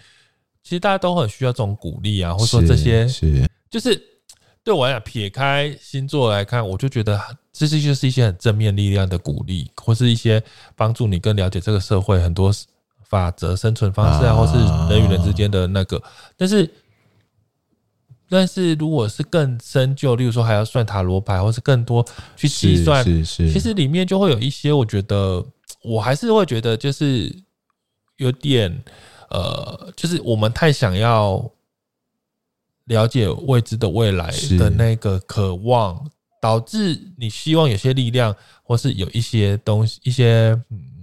[0.63, 4.01] 其实大家都很需要这种鼓励啊，或者说这些是，就是
[4.63, 7.21] 对我来讲，撇开星座来看，我就觉得
[7.53, 10.43] 这些就是一些很正面力量的鼓励，或是一些
[10.75, 12.53] 帮助你更了解这个社会很多。
[13.09, 14.59] 法则、生存方式啊，或是
[14.93, 16.03] 人与人之间的那个，
[16.37, 16.69] 但是，
[18.29, 22.05] 但是如果是更深究，例如说还要算塔罗牌，或是更多
[22.35, 25.45] 去计算，是是，其实里面就会有一些，我觉得
[25.83, 27.33] 我还是会觉得就是
[28.17, 28.83] 有点
[29.31, 31.49] 呃，就是我们太想要
[32.87, 36.11] 了解未知的未来的那个渴望，
[36.43, 38.35] 导致你希望有些力量，
[38.65, 40.96] 或是有一些东西，一些嗯。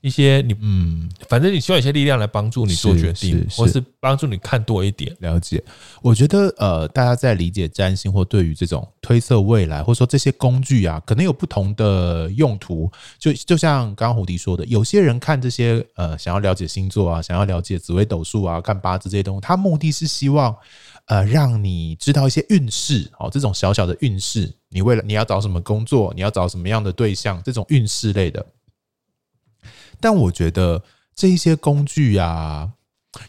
[0.00, 5.14] 一些你嗯，反正你需要一些力量来帮助你做决定，或是帮助你看多一点。
[5.20, 5.62] 了解，
[6.00, 12.90] 我觉得呃，大家在理解占星或对于这种推测未来，或者说这些工具啊，可能有不同的用途。
[13.18, 20.56] 就就像刚刚胡迪说的，有些人看这些呃，想要了解星座啊，想要了解紫微斗数啊，看八字这些东西，他目的是希望
[21.06, 28.44] 呃，让你知道一些运势哦，这种小小的运势，你为了你要找什么工作，你要找什么样的对象，这种运势类的。
[30.00, 30.82] 但我觉得
[31.14, 32.70] 这一些工具啊，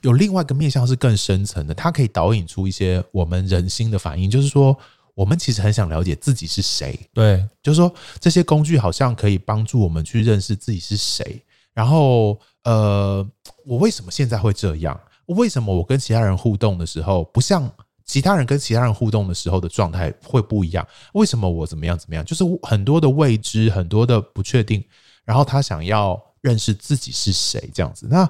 [0.01, 4.77] 有另外一个面向是更深层的，它可以导引出一些我们人心的反应，就是说，
[5.15, 6.97] 我们其实很想了解自己是谁。
[7.13, 11.43] 对，就是说，这些工具好像可以帮助我们去认识自己是谁。
[11.73, 13.27] 然后，呃，
[13.65, 14.99] 我为什么现在会这样？
[15.25, 17.69] 为什么我跟其他人互动的时候，不像
[18.05, 20.87] 其他人跟其他人互动的时候的状态会不一样？
[21.13, 22.23] 为什么我怎么样怎么样？
[22.23, 24.83] 就是很多的未知，很多的不确定。
[25.25, 26.21] 然后他想要。
[26.41, 28.27] 认识自己是谁这样子，那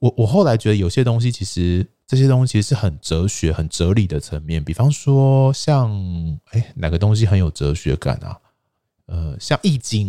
[0.00, 4.62] 我我后来觉得有些东西其实这些东西是很哲学、很哲理的层面。
[4.62, 8.36] 比方说像，像哎哪个东西很有哲学感啊？
[9.06, 10.08] 呃，像《易经》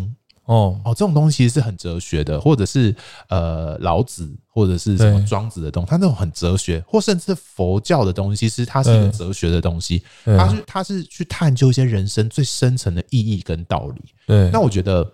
[0.51, 2.93] 哦哦，这种东西是很哲学的，或者是
[3.29, 14.01] 呃老子或者是什么庄子的东西，它那种很哲学，或甚至佛教的东西，其实它是一个哲学的东西，它是它是去探究一些人生最深层的意义跟道理。
[14.27, 15.09] 对，那我觉得。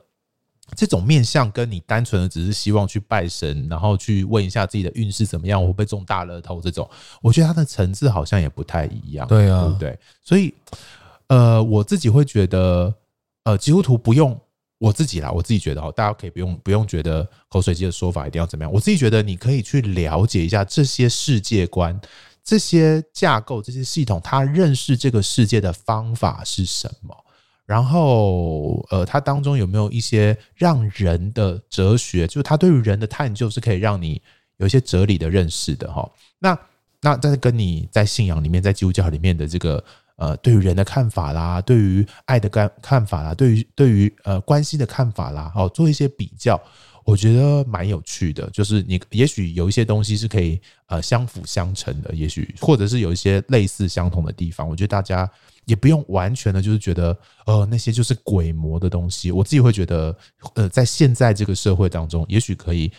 [0.75, 6.89] 这种面相跟你单纯的只是希望去拜神，然后去问一下自己的运势怎么样，会不会中大乐透这种，
[7.21, 9.27] 我觉得它的层次好像也不太一样。
[9.27, 9.99] 对啊，对不对？
[10.23, 10.53] 所以，
[11.27, 12.93] 呃，我自己会觉得，
[13.43, 14.39] 呃，基督徒不用
[14.77, 18.71] 我自己啦，我自己觉得哈，大家可以不用不用觉得口水鸡的说法一定要怎么样。
[18.71, 21.99] 我自己觉得你可以去了解一下这些世界观、
[22.43, 27.15] 这些架构、这些系统，他认识这个世界的方法是什么。
[27.65, 34.21] 然后，呃，它当中有没有一些让人的哲学，就是它对于人的探究是可以让你
[34.57, 36.09] 有一些哲理的认识的哈？
[36.39, 36.57] 那
[37.01, 39.83] 那但是跟你在信仰里面，在基督教里面的这个
[40.17, 46.61] 呃，对于人的看法啦，对于爱的看看法啦，对于对于呃关系的看法啦，哦，做一些比较，
[47.05, 48.49] 我觉得蛮有趣的。
[48.49, 54.67] 就是你也许有一些东西是可以呃相辅相成的，也许或者是有一些类似相同的地方。
[54.67, 55.27] 我觉得大家
[55.65, 59.31] 也不用完全的，就是觉得呃那些就是鬼魔的东西。
[59.31, 60.15] 我自己会觉得，
[60.55, 62.91] 呃，在现在这个社会当中，也许可以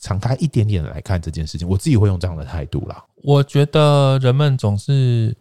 [0.00, 1.68] 敞开一点点来看这件事情。
[1.68, 3.04] 我自己会用这样的态度啦。
[3.16, 5.36] 我觉得人们总是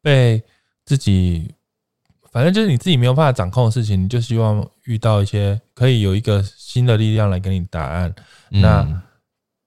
[0.00, 0.42] 被
[0.84, 1.54] 自己。
[2.30, 8.14] 反正就是你自己没有办法掌控的事情，你就希望遇到一些可以有一个新的力量来给你答案。
[8.52, 9.02] 嗯、那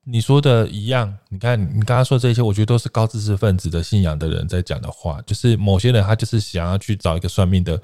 [0.06, 5.20] 你说的一样，你看你刚刚说这些，我觉得都是高知识分子的信仰的人在讲的话。
[5.26, 7.82] 就是某些人他就是想要去找一个算命的，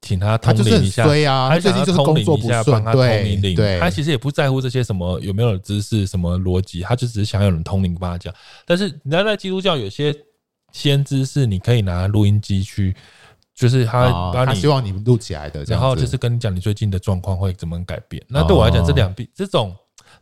[0.00, 3.56] 请他通灵一下，对啊、他想要通灵一下，帮他通灵灵。
[3.78, 8.34] 他其实也不在乎这些什么有没有知识、什么逻辑，他就只是想要有人通灵帮他讲。
[8.64, 10.14] 但是你知道，在基督教有些
[10.72, 12.96] 先知是你可以拿录音机去。
[13.54, 18.22] 就是他把你，他希望你录起来的，然后就是跟你讲你最近的状况会怎么改变。
[18.28, 19.74] 那对我来讲，这两笔这种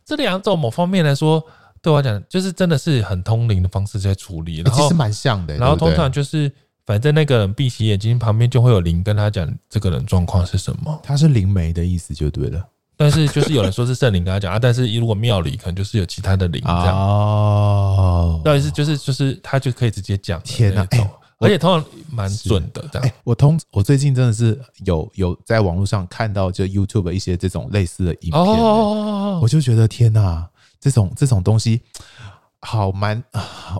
[0.05, 1.43] 这两种某方面来说，
[1.81, 4.57] 对我来讲就是真的是很通灵的方式在处理。
[4.57, 5.57] 然后其实蛮像的。
[5.57, 6.51] 然后通常就是，
[6.85, 10.99] 反正那个人闭起眼睛，旁边就会有灵跟他讲这个人状况是什么。
[11.03, 12.63] 他是灵媒的意思就对了。
[12.97, 16.95] 但是就是有人说是圣灵跟他讲啊，但是如果庙里可能就是有其他的灵这样。
[16.95, 20.39] 哦，到底是就是就是他就可以直接讲。
[20.43, 20.87] 天哪！
[21.39, 23.11] 而且通常蛮准的，这样。
[23.25, 31.81] 我通我最近真的是有有在网络上看到，就 YouTube 一些这种类似的影片，我就觉得天哪，这种这种东西
[32.61, 33.21] 好蛮，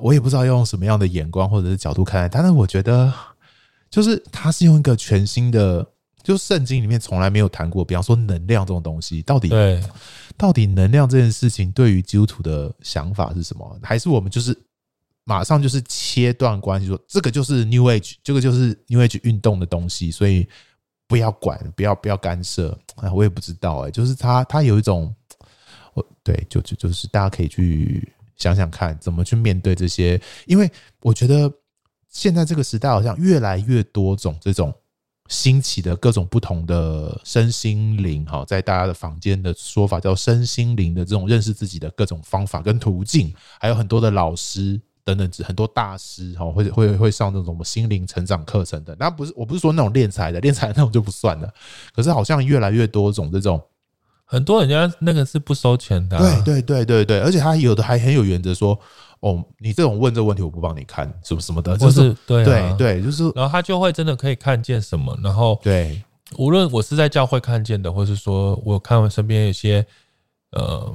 [0.01, 2.27] 我也不知道要用什么样的眼光或者是角度看待。
[2.27, 3.11] 但是我觉得，
[3.89, 5.87] 就是他是用一个全新的，
[6.23, 9.81] 就圣经里面从来没有谈过，比方说能量这种东西，到底对，
[10.35, 13.79] 到底能量这件事情对于基督徒的想法是什么？
[13.81, 14.53] 还是我们就是？
[15.27, 20.47] 马上就是切断关系，说这个就是 New Age，这个就是 New Age 运动的东西，所以
[21.07, 22.77] 不要管，不要不要干涉。
[22.97, 25.11] 哎我也不知道哎，就是他他有一种，
[25.95, 30.71] 我对，就就就是大家可以去想想看，怎么去面对这些，因为
[31.01, 31.51] 我觉得
[32.07, 34.71] 现在这个时代好像越来越多种这种
[35.29, 44.79] 兴起的各种不同的身心灵哈，在大家的房间的说法叫身心灵的这种认识自己的各种方法跟途径，还有很多的老师。
[45.05, 48.95] 等等，很多大师哈，会会会上那种什么心灵成长课程的。
[48.99, 51.53] 那不是，我不是说那种练财的，练财那种就不算了。
[51.95, 53.61] 可是好像越来越多种这种，
[54.25, 56.17] 很多人家那个是不收钱的。
[56.17, 58.77] 对对对对对，而且他有的还很有原则，说
[59.19, 66.03] 哦，你这种问这个问题，我不帮你看，什么什么的，就是对对对，就是，然后他就会真的可以看见什么，然后对，
[66.39, 69.85] 无论我是在教会看见的，或是说我看我身边有些
[70.53, 70.91] 呃。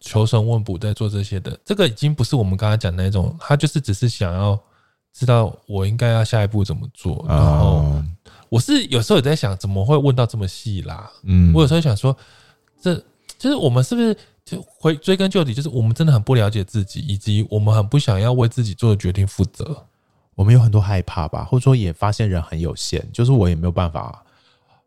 [0.00, 4.58] 求神问卜在做这些的，这个已经不是我们刚刚讲的那种，他就是只是想要
[5.12, 7.24] 知道我应该要下一步怎么做。
[7.28, 8.02] 然后
[8.48, 11.10] 我是有时候也在想，怎么会问到这么细啦？
[11.24, 12.16] 嗯，我有时候想说，
[12.80, 12.94] 这
[13.38, 19.84] 就是我们是不是就回追根究底，就是我们真的很不了解自己，以及我们很不想要为自己做的决定负责。
[20.34, 24.24] 我们有很多害怕吧，或者说也发现人很有限，就是我也没有办法。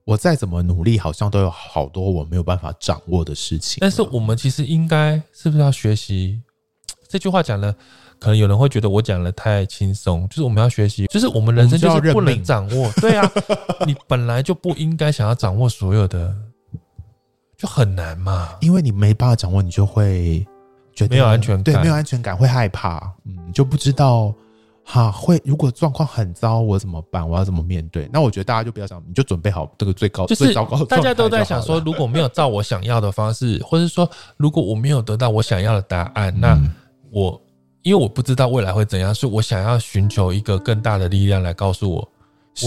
[0.03, 3.77] 我再怎么努力，好像都有好多我没有办法掌握的事情。
[3.81, 6.41] 但是我们其实应该是不是要学习？
[7.07, 7.71] 这句话讲了，
[8.19, 10.27] 可能有人会觉得我讲的太轻松。
[10.29, 12.91] 就是我们要学习，就是我们人生就是不能掌握。
[13.01, 13.29] 对啊，
[13.85, 16.33] 你本来就不应该想要掌握所有的，
[17.57, 18.55] 就很难嘛。
[18.61, 20.45] 因为你没办法掌握，你就会
[20.95, 24.33] 觉得没有安全感，对，没有安全感，会害怕，嗯，就不知道。
[24.83, 27.27] 哈，会如果状况很糟，我怎么办？
[27.27, 28.09] 我要怎么面对？
[28.11, 30.83] 那我觉得大家就不要想，你就准备好这个最高、就是、最糟糕。
[30.85, 36.59] 大家都在想说，如果没有照我想要的方式，或者说如果我没有得到我想要的答案，那
[37.11, 37.39] 我
[37.83, 42.11] 因为我不知道未来会怎样，所以我想要寻求一个更大的力量来告诉我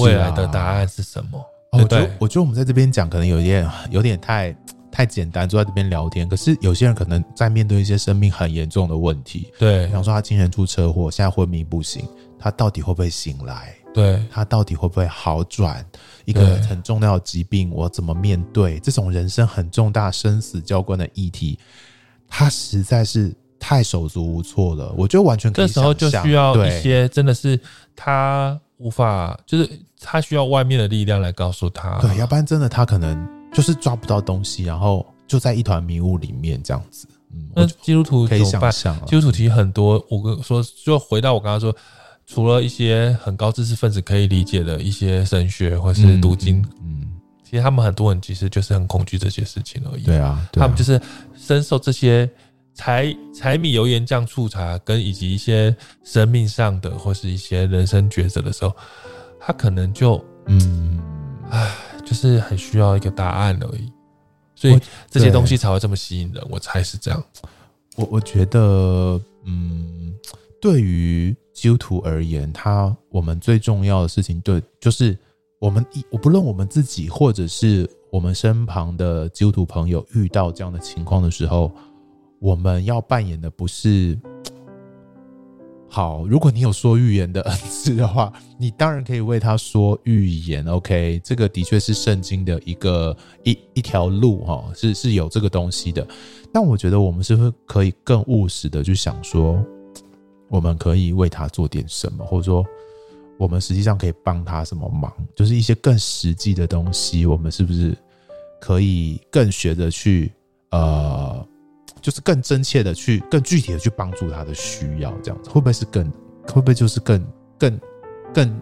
[0.02, 1.38] 未来的答案是什么。
[1.72, 4.56] 哦，我觉得我觉得我们在这边讲可能有点有点太。
[4.94, 6.28] 太简单，坐在这边聊天。
[6.28, 13.74] 可是有些人可能在面对一些生命很严重的问题，对，比方说他今年出车祸，现在昏迷不醒，他到底会不会醒来？
[13.92, 15.84] 对，他到底会不会好转？
[16.24, 21.58] 一个很重要的疾病，我怎么面对这种人生很重大、生死交关的议题？
[22.28, 24.94] 他实在是太手足无措了。
[24.96, 25.66] 我觉得完全可以。
[25.66, 27.58] 这时候就需要一些真的是
[27.96, 29.68] 他无法，就是
[30.00, 33.43] 他需要外面的力量来告诉他，对，要不然真的他可能。
[33.54, 37.06] 就是抓不到东西，然后就在一团迷雾里面这样子。
[37.32, 40.04] 嗯，那基督徒可以想象，基督徒其实很多。
[40.10, 41.74] 我跟说，就回到我刚刚说，
[42.26, 47.08] 除了一些很高知识分子可以理解的一些神学或是读经，嗯，嗯，
[47.44, 50.02] 其实他们很多人其实就是很恐惧这些事情而已。
[50.02, 51.00] 对啊，对啊，他们就是
[51.34, 52.28] 深受这些
[52.74, 58.74] 柴柴米油盐酱醋茶跟以及一些生命上的或是一些人生抉择的时候，
[59.40, 61.00] 他可能就嗯，
[61.54, 61.74] 唉。
[62.04, 63.90] 就是很需要一个答案而已，
[64.54, 64.78] 所以
[65.08, 66.46] 这些东西才会这么吸引人。
[66.50, 67.24] 我猜是这样。
[67.96, 70.14] 我我觉得，嗯，
[70.60, 75.16] 对于基督徒而言，他我们最重要的事情，对，就是
[75.58, 81.72] 我们一我不论我们自己，或者是我们身旁的基督徒朋友遇到这样的情况的时候，
[82.38, 84.18] 我们要扮演的不是。
[85.94, 90.66] 好，如果你有说预言的 恩赐的话，你当然可以为他说预言。
[90.66, 96.04] OK，这个的确是圣经的一个一一条路哈，是是有这个东西的。
[96.52, 99.64] 但我觉得我们是不是可以更务实的去想说，
[100.48, 102.66] 我们可以为他做点什么，或者说
[103.38, 105.12] 我们实际上可以帮他什么忙？
[105.36, 107.96] 就是一些更实际的东西，我们是不是
[108.60, 110.32] 可以更学着去
[110.72, 111.46] 呃？
[112.04, 116.04] 就是更真切的去，更具体的去帮助他的需要，这样子会不会是更，
[116.52, 117.26] 会不会就是更
[117.58, 117.80] 更
[118.34, 118.60] 更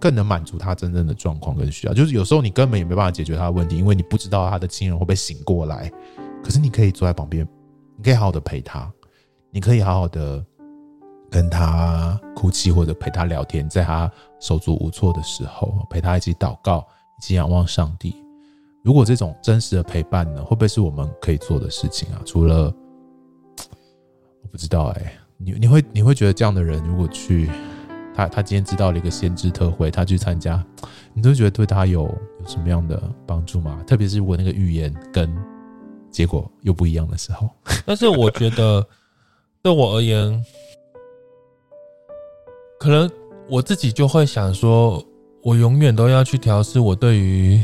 [0.00, 1.94] 更能满足他真正的状况跟需要？
[1.94, 5.88] 就是有时候你根本也没办法解决他的问题，因为你不知道他的亲人会不会醒过来。
[6.42, 7.46] 可是你可以坐在旁边，
[7.96, 8.92] 你可以好好的陪他，
[9.52, 10.44] 你可以好好的
[11.30, 14.10] 跟他哭泣或者陪他聊天，在他
[14.40, 16.84] 手足无措的时候，陪他一起祷告，
[17.20, 18.16] 一起仰望上帝。
[18.82, 22.22] 如果这种真实的陪伴呢，会不会是我们可以做的事情啊？
[22.24, 22.74] 除了
[24.50, 27.50] 不知道哎、你你会你会觉得这样的人如果去
[28.14, 30.64] 他他今天知道了一个先知特会，他去参加，
[31.14, 33.82] 你都觉得对他有有什么样的帮助吗？
[33.86, 35.32] 特别是如果那个预言跟
[36.10, 37.48] 结果又不一样的时候。
[37.86, 38.86] 但是我觉得
[39.62, 40.44] 对我而言，
[42.78, 43.10] 可能
[43.48, 45.04] 我自己就会想说，
[45.42, 47.62] 我永远都要去调试我对于。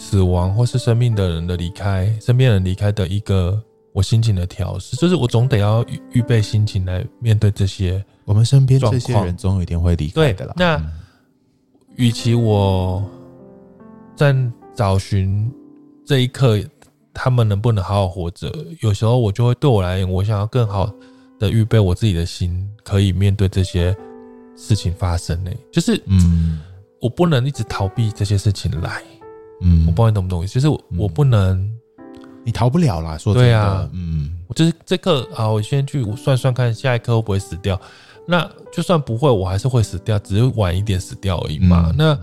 [0.00, 3.60] 死亡或是生命的人的离开，身边人离开的一个
[3.92, 8.04] 我心情的调试，就是我总得要预预备心情来面对这些。
[8.24, 10.54] 我们身边这些人总有一天会离开的啦。
[10.56, 10.80] 那
[11.96, 13.02] 与其我
[14.14, 14.36] 在
[14.74, 15.50] 找寻
[16.04, 16.60] 这一刻
[17.14, 20.92] 他们能不能好好活着，有时候我就会对我来言，我想要更好
[21.38, 23.96] 的预备我自己的心，可以面对这些
[24.56, 25.50] 事情发生呢。
[25.72, 26.60] 就是嗯，
[27.00, 29.02] 我不能一直逃避这些事情来。
[29.62, 31.68] 嗯，我不知道你懂不懂就是我，嗯、我不能，
[32.48, 33.18] 你逃不了啦。
[33.18, 37.78] 说真的，对啊，嗯，我就是这刻啊，我先去算算看，下一刻会不会死掉？
[38.26, 41.90] 那就算不会，我还是会死掉，只是晚一点死掉而已嘛。
[41.90, 42.18] 嗯、那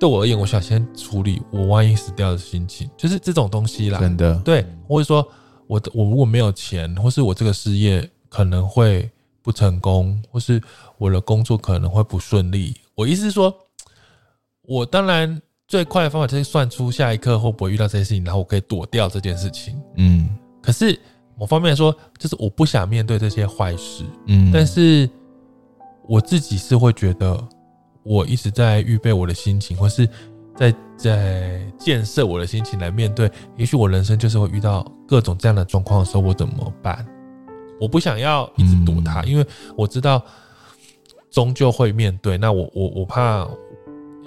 [0.00, 4.00] 对我而言，我想先处理我万一死掉的心情，就是这种东西啦。
[4.00, 5.22] 真的，对，或者说
[5.66, 9.10] 我我如果没有钱，或是我这个事业可能会
[9.42, 10.58] 不成功，或是
[10.96, 12.74] 我的工作可能会不顺利。
[12.94, 13.54] 我意思是说，
[14.62, 15.42] 我当然。
[15.68, 19.78] 最快的方法就是算出下一刻会不会遇到这些事情，然后我可以躲掉这件事情。
[19.96, 20.26] 嗯，
[20.62, 20.98] 可是
[21.36, 24.02] 某方面来说，就是我不想面对这些坏事。
[24.28, 25.08] 嗯，但是
[26.08, 27.38] 我自己是会觉得，
[28.02, 30.08] 我一直在预备我的心情，或是
[30.56, 33.30] 在在建设我的心情来面对。
[33.58, 37.06] 也许我人生就是会遇到各种这样的状况的时候，我怎么办？
[37.78, 39.46] 我不想要一直躲它，因为
[39.76, 40.24] 我知道
[41.30, 42.38] 终究会面对。
[42.38, 43.46] 那我我我怕。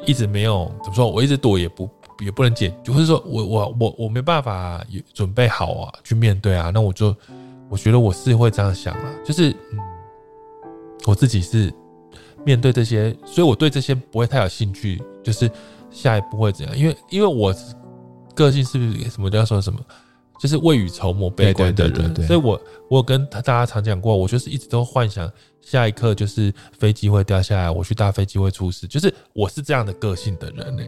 [0.06, 1.89] 一直没有怎么说，我一直躲也不
[2.20, 4.84] 也不能解，就是说我我我我没办法
[5.14, 7.16] 准备好啊去面对啊，那我就
[7.70, 9.80] 我觉得我是会这样想啊，就是嗯，
[11.06, 11.74] 我自己是
[12.45, 15.49] 面对这些，所以我对这些不会太有兴趣，就是
[15.89, 16.78] 下一步会怎样？
[16.78, 17.54] 因为因为我
[18.34, 19.80] 个性是不是什么叫说什么，
[20.39, 25.32] 就是未雨绸缪、悲观对对对，所以我我有跟大家常讲过，我就是一直都幻想。
[25.62, 30.84] 下一刻就是飞机会掉下来，我去搭飞机会出事，就是我是这样的个性的人呢、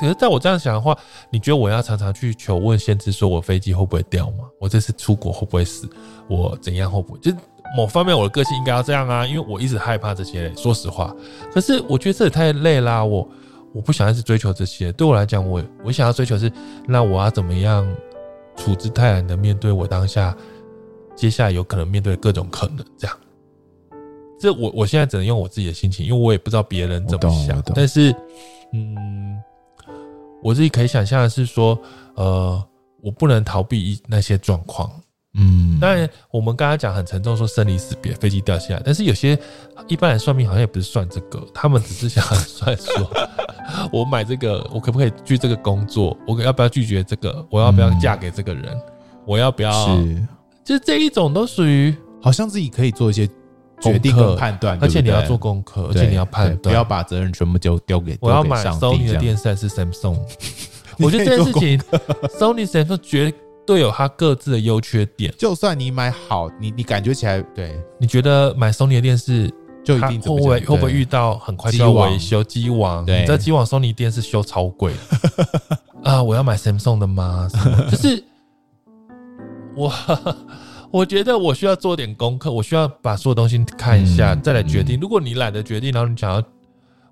[0.00, 0.96] 可是在我这样想的话，
[1.30, 4.44] 你觉得我要常常去求问先知，说我飞机会不会掉吗？
[4.60, 5.88] 我这次出国会不会死？
[6.28, 7.18] 我怎样会不会？
[7.20, 7.36] 就是
[7.76, 11.14] 某方面我的个性应该要这样啊，因为我一直害怕这些、说实话，
[11.52, 13.28] 可是我觉得这也太累啦、我
[13.72, 14.92] 我不想一直追求这些。
[14.92, 16.50] 对我来讲，我我想要追求是，
[16.86, 17.86] 那我要怎么样
[18.56, 20.36] 处之泰然的面对我当下
[21.14, 23.16] 接下来有可能面对各种可能，这样。
[24.38, 27.62] 这我我现在只能用我自己的心情，因为我也不知道别人怎么想。
[27.74, 28.14] 但是，
[28.72, 29.40] 嗯，
[30.42, 31.78] 我自己可以想象的是说，
[32.16, 32.62] 呃，
[33.00, 34.90] 我不能逃避那些状况。
[35.38, 38.82] 嗯，当然，我们刚刚讲很沉重，说生离死别，飞机掉下来。
[38.84, 39.38] 但是有些
[39.88, 43.10] 一般人算命好像也不是算这个，他们只是想算说，
[43.92, 46.16] 我买这个，我可不可以拒这个工作？
[46.26, 47.46] 我要不要拒绝这个？
[47.50, 48.78] 我要不要嫁给这个人？
[49.26, 49.72] 我要不要？
[49.96, 50.26] 是，
[50.64, 53.26] 就这一种都属于好像自己可以做一些。
[53.80, 58.16] 决定和判断，而且你要做功课，而且你要判断，不要把责任全部丢丢给。
[58.20, 60.18] 我要买 Sony 的电视还是 Samsung？
[60.98, 61.78] 我觉得这件事情
[62.38, 63.32] ，Sony、Samsung 绝
[63.66, 65.32] 对有它各自的优缺点。
[65.36, 69.52] 就算你买好，你你感觉起来，对，你觉得买 Sony 的电视
[69.84, 73.04] 就一定会不会会不会遇到很快就要维修机网？
[73.04, 74.94] 对，你知道机网 Sony 电视修超贵
[76.02, 76.22] 啊！
[76.22, 77.46] 我要买 Samsung 的吗？
[77.90, 78.24] 就是
[79.76, 79.92] 我
[80.90, 84.98] 我觉得我需要做点功课，我需要把所有东西看一下，嗯、再来决定。
[85.00, 86.42] 如果你懒得决定，然后你想要，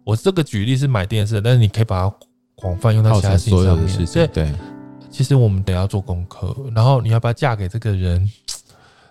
[0.04, 2.16] 我这个举例是买电视，但是你可以把它
[2.54, 3.88] 广泛用到其他事情上面。
[3.88, 4.52] 事情对，
[5.10, 8.30] 其实我们得要做功课，然后你要不要嫁给这个人？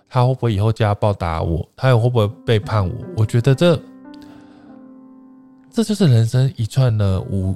[0.08, 1.68] 他会不会以后家暴打我？
[1.76, 2.94] 他又会不会背叛我？
[3.16, 3.80] 我觉得这
[5.70, 7.54] 这就是人生一串的无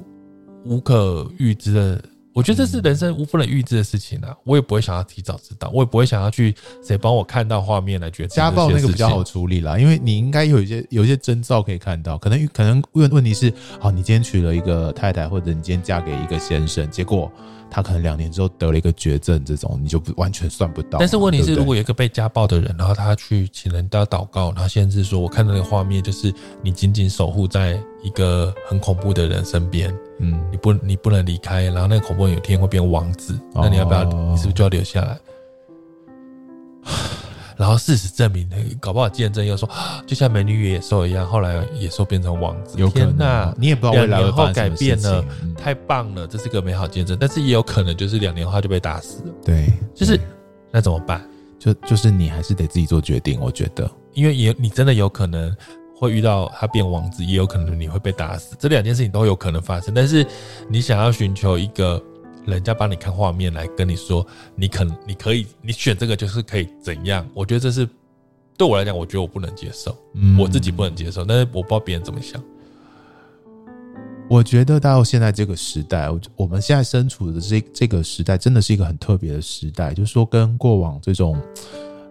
[0.65, 2.03] 无可预知的。
[2.39, 4.33] 我觉得这是人生无不能预知的事情啊！
[4.45, 8.29] 我也不会想要提早知道，我也不会想要去谁帮我看到画面来决定。
[8.29, 12.17] 家暴那个比较好处理啦，因为你应该有一些有一些征兆可以看到。
[12.17, 17.29] 可能可能问问题是，好，你今天娶了一个太太，或者你今天嫁给一个先生，结果。
[17.71, 20.97] 他可能两年之后得了一个绝症，这种你就不完全算不到。
[20.97, 26.33] 但是问题是，如果有一个被家暴的人，然后他去请人家祷告，然后先是说：“我看到那个画面，就是
[26.63, 34.03] 你紧紧守护在一个很恐怖的人身边，嗯，你不你不能离开，然后那个恐怖人有一天会变王子，那你要不要？
[34.03, 35.17] 你是不是就要留下来？”
[37.57, 38.49] 然后事实证明，
[38.79, 39.69] 搞不好见证又说，
[40.07, 42.79] 就像美女与野兽一样，后来野兽变成王子。
[42.79, 47.17] 有可能，你也不知道未来会改变了，嗯、太棒了，这是个美好见证。
[47.19, 49.33] 但是也有可能就是两年后就被打死了。
[49.43, 50.17] 对，就是
[50.71, 51.21] 那怎么办？
[51.59, 53.37] 就就是你还是得自己做决定。
[53.41, 55.53] 我觉得，因为也你真的有可能
[55.99, 59.93] 会遇到他变王子，也有可能你会被打死，这两件事情都有可能发生。
[59.93, 60.25] 但是
[60.69, 62.01] 你想要寻求一个。
[62.45, 64.25] 人家帮你看画面来跟你说，
[64.55, 67.23] 你可你可以你选这个就是可以怎样？
[67.31, 67.87] 我觉得这是
[68.57, 72.41] 对我来讲，我觉得我不能接受，嗯、我自己不能接受，但是我不知道别人怎么想。
[74.27, 81.39] 我觉得到现在这个时代，我我们现在身处的这这个时代，真的是一个很特别的时代，就是说跟过往这种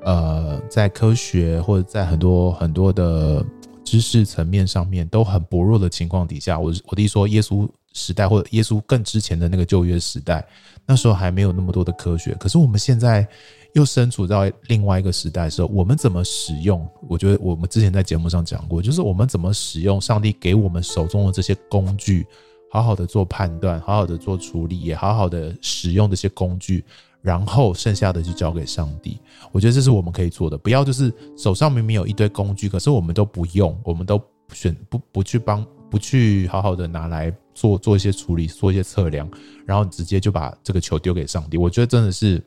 [0.04, 3.44] 呃，在科学或者在很多很多的
[3.88, 7.68] 知识层面上面都很薄弱的情况底下，我我弟说耶稣。
[7.94, 10.46] 时代或者耶稣更之前的那个旧约时代，
[10.86, 12.32] 那时候还没有那么多的科学。
[12.34, 13.26] 可是我们现在
[13.72, 16.86] 又身处在另外一个时代的时候，我们怎么使用？
[17.08, 22.24] 我觉得我们之前在节目上讲过，就是我们怎么使用上帝给我们手中的这些工具，
[22.70, 26.84] 好好的做判断，好好的做处理，也好好的使用这些工具，
[27.28, 29.18] 然后剩下的就交给上帝。
[29.52, 34.18] 我觉得这是我们可以做的，不要就是手上明明有一堆工具，可是我们都不用，我们都
[34.52, 35.62] 选不不去帮。
[35.90, 39.26] 不去好好的拿来做做一些处理，做一些测量，
[39.64, 42.44] 然后直接就把这个球丢给上帝，我觉得真的是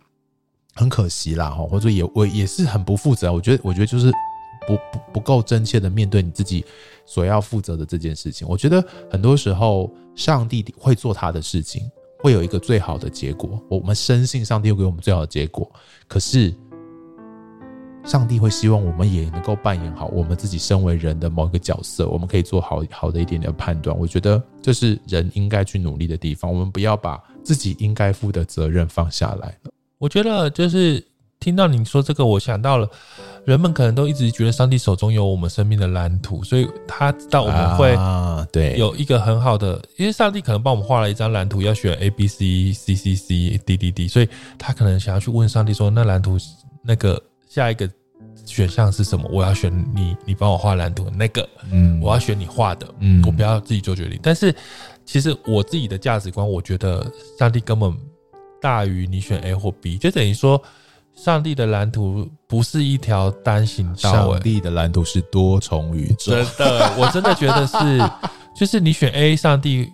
[0.75, 3.33] 很可惜啦，哈，或者也我也是很不负责。
[3.33, 4.11] 我觉得，我觉得就是
[4.67, 6.63] 不不不够真切的面对你自己
[7.03, 8.47] 所要负责的这件事情。
[8.47, 8.79] 我觉得
[9.09, 11.89] 很多时候，上帝会做他的事情，
[12.21, 13.61] 会有一个最好的结果。
[13.67, 15.71] 我们深信上帝会给我们最好的结果，
[16.07, 16.53] 可是。
[18.03, 23.95] 上帝会希望我们也能够扮演好我们自己身为人的某一个角色，我们可以做好好的一点点判断。
[23.95, 26.51] 我觉得这是人应该去努力的地方。
[26.51, 29.71] 我们不要把自己应该负的责任放下来了。
[29.99, 31.05] 我觉得就是
[31.39, 32.89] 听到你说这个，我想到了，
[33.45, 37.97] 人们可能都一直觉得上帝手中有我们生命的蓝图，所以他知道我们会
[38.51, 46.37] 对有一个很好的，因为上帝可能帮我们画了一张蓝图，要选 A B C C C C D D D，所以他可能想要去问上帝说，那蓝图
[46.83, 47.21] 那个。
[47.53, 47.85] 下一个
[48.45, 49.29] 选项是什么？
[49.29, 54.17] 我要选你，你帮我画蓝图那个，嗯，我要选你画的，嗯，我不要自己做决定。
[54.23, 54.55] 但是
[55.03, 57.05] 其实我自己的价值观，我觉得
[57.37, 57.93] 上帝根本
[58.61, 60.63] 大于你选 A 或 B，就等于说，
[61.15, 66.31] 上帝的蓝图不是一条单行道，上帝的蓝图是多重宇宙。
[66.33, 67.77] 真的，我真的觉得是，
[68.55, 69.91] 就是你选 A，上帝。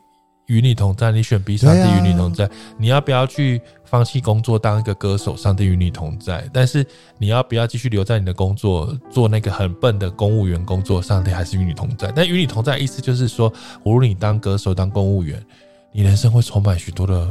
[0.47, 2.49] 与你同在，你选 B，上帝与你同在。
[2.77, 5.35] 你要不要去放弃工作当一个歌手？
[5.35, 6.49] 上帝与你同在。
[6.53, 6.87] 但是
[7.17, 11.01] 你要不要继续留在你的工作，做那个很笨的公务员工作？
[11.01, 12.09] 上帝还是与你同在。
[12.15, 13.51] 但与你同在意思就是说，
[13.83, 15.45] 无论你当歌手、当公务员，
[15.91, 17.29] 你人生会充满许多的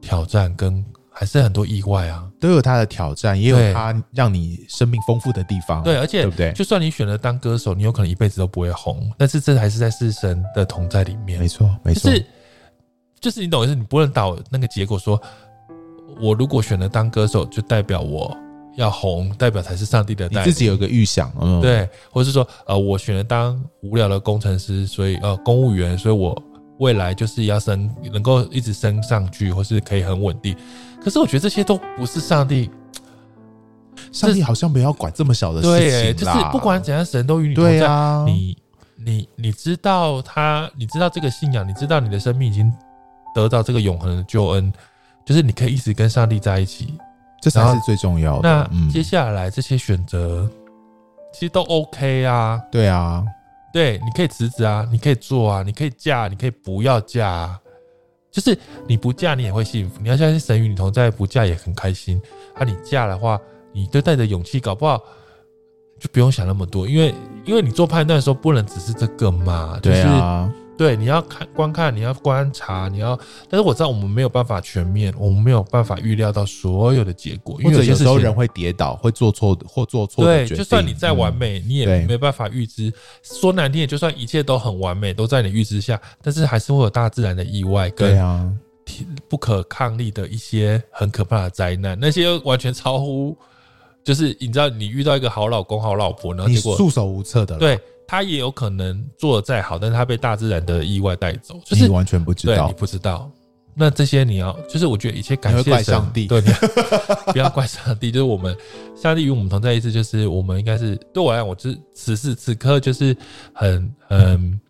[0.00, 0.84] 挑战，跟
[1.18, 5.82] 还是很多意外啊，都有他的挑战，也有他让你生命丰富的地方。
[5.82, 6.52] 对，而且对不对？
[6.52, 11.40] 就算你选了当歌手，你有可能一辈子都不会红，但是这还是在是神的同在里面。
[11.40, 12.10] 没错，没错。
[12.10, 12.26] 就是
[13.18, 15.18] 就是你懂意思，你不能导那个结果说，
[16.20, 18.36] 我如果选了当歌手，就代表我
[18.76, 20.44] 要红，代表才是上帝的代。
[20.44, 26.36] 你自己有个预想，嗯，对，或者是说，呃，我选了当无聊的工程师，所以呃，公务员，所以我
[26.78, 30.56] 未来就是要升，能够一直升上去，或是可以很稳定。
[31.02, 32.70] 可是我觉得这些都不是上帝，
[34.12, 37.86] 上帝好像没有管这么小的事情，对，就是不管怎样，神都与你同在。
[37.86, 38.56] 啊、你
[38.96, 42.72] 你你知道他，你知道这个信仰，你知道你的生命已经。
[43.34, 44.72] 得到这个永恒的救恩，
[45.22, 46.94] 就是你可以一直跟上帝在一起，
[47.42, 48.48] 这才是最重要的。
[48.48, 50.50] 那接下来这些选择
[51.34, 53.22] 其实都 OK 啊，对啊，
[53.76, 57.60] 对，你可以辞职啊，你可以做啊，你可以嫁，你可以不要嫁啊，
[58.30, 58.58] 就是
[58.88, 62.18] 你不嫁你也会幸福，你要相信神与你同在，不嫁也很开心。
[62.54, 63.38] 啊，你嫁的话，
[63.74, 64.96] 你都带着勇气，搞不好
[66.00, 67.14] 就不用想那么多，因为
[67.44, 70.02] 因为你做判断的时候不能只是这个嘛，就是。
[70.04, 73.18] 对啊对，你要看观看，你要观察，你要。
[73.48, 80.24] 但是我知道我们没有办法全面，我们没有办法预料到所有的结果，因为有些时候人会跌倒，会做错或做错。
[80.24, 82.92] 对，就算你再完美，你也没办法预知。
[83.22, 88.58] 说难听点，就算一切都很完美，都在你预知下，但是还是会有大自然的意外跟
[89.28, 93.34] 不可抗力的一些很可怕的灾难，那些完全超乎，
[94.04, 97.80] 就是你知道，你遇到一个好老公、好老婆，然后结果束手无策的，对。
[98.06, 103.30] 他也有可能做的再好，但是他被大自然的意外带走，就是你完全不知道，对，你不知道。
[103.78, 106.40] 那这些你要，就是我觉得一切感谢怪上帝，对，
[107.30, 108.56] 不要怪上帝，就是我们
[108.96, 113.14] 上帝与我们同在意思，就是我们应该是对我来讲，我是此时此刻就是
[113.52, 114.60] 很很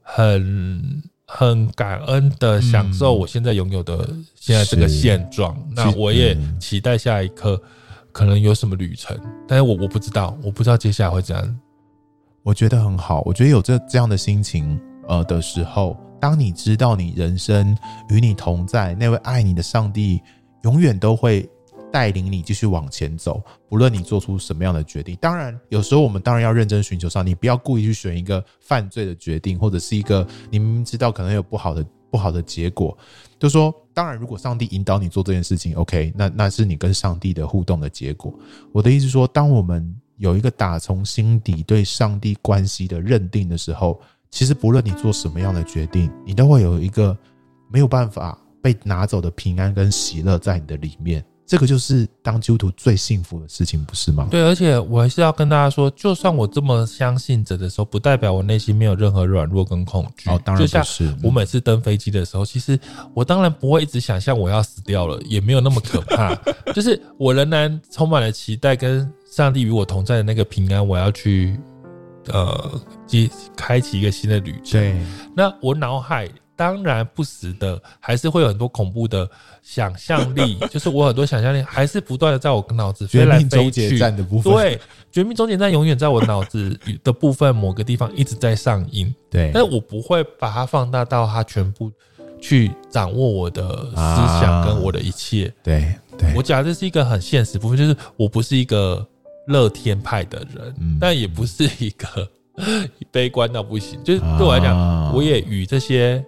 [0.00, 5.54] 很很感恩的享受我现在拥有的现在这个现状。
[5.74, 7.60] 那我也期待下一刻
[8.12, 9.14] 可能有什么旅程，
[9.46, 11.60] 但是我我不知道，我不知道接下来会怎样。
[12.46, 17.76] 我觉得很好，我觉得有这这样的心情，呃的时候，当你知道你人生
[18.08, 20.22] 与你同在，那位爱你的上帝
[20.62, 21.50] 永远都会
[21.92, 25.16] 带领你继续往前走，不论你做出什么样的决定。
[25.20, 32.96] 当然，有时候我们当然要认真寻求上帝，不要故意去选一个犯罪的决定，或者是一个你明明知道可能有不好的不好的结果。
[33.40, 38.32] 就说，当然，如果上帝引导你做这件事情，OK，那那是你跟上帝的互动的结果。
[38.70, 44.00] 我的意思说，当我们有一个打从心底对上帝关系的认定的时候，
[44.30, 47.16] 其实不论你做什么样的决定，你都会有一个
[47.70, 51.24] 没有办法被拿走的平安跟喜乐在你的里面。
[51.48, 54.26] 这个就是当基督徒最幸福的事情，不是吗？
[54.28, 60.28] 对，而且我还是要跟大家说，就算我这么相信着的时候，不代表我内心没有任何软弱跟恐惧。
[60.28, 61.14] 哦，当然不是。
[61.22, 62.76] 我每次登飞机的时候，其实
[63.14, 66.34] 我当然不会一直想象我要死掉了，也没有那么可怕。
[66.74, 71.60] 就是我仍然充满了期待，跟上帝与我同在的那个平安，我要去
[72.28, 72.80] 呃，
[73.54, 74.80] 开启一个新的旅程。
[74.80, 74.96] 对，
[75.36, 76.26] 那我脑海。
[76.58, 79.28] 当然不时的，还是会有很多恐怖的
[79.60, 83.48] 想象力， 就是我很多想象力还是不断的在我脑子飞来飞去。
[83.50, 84.80] 绝命终结站的部分，对，
[85.12, 86.74] 绝命终结站永远在我脑子
[87.04, 89.14] 的部分某个地方一直在上映。
[89.28, 91.92] 对，但是我不会把它放大到它全部
[92.40, 95.52] 去掌握我的思想跟我的一切。
[95.62, 99.06] 对，对我讲这是一个很现实部分，就是我不是一个
[99.48, 102.28] 乐天派的人，但也不是一个
[103.12, 104.02] 悲观到不行。
[104.04, 106.24] 就是对我来讲，我也与这些。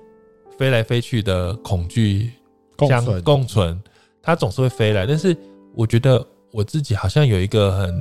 [0.58, 2.32] 飞来飞去的恐惧
[2.80, 3.80] 相共存，
[4.20, 5.06] 它总是会飞来。
[5.06, 5.36] 但是
[5.72, 7.94] 我觉得我自己好像有一个很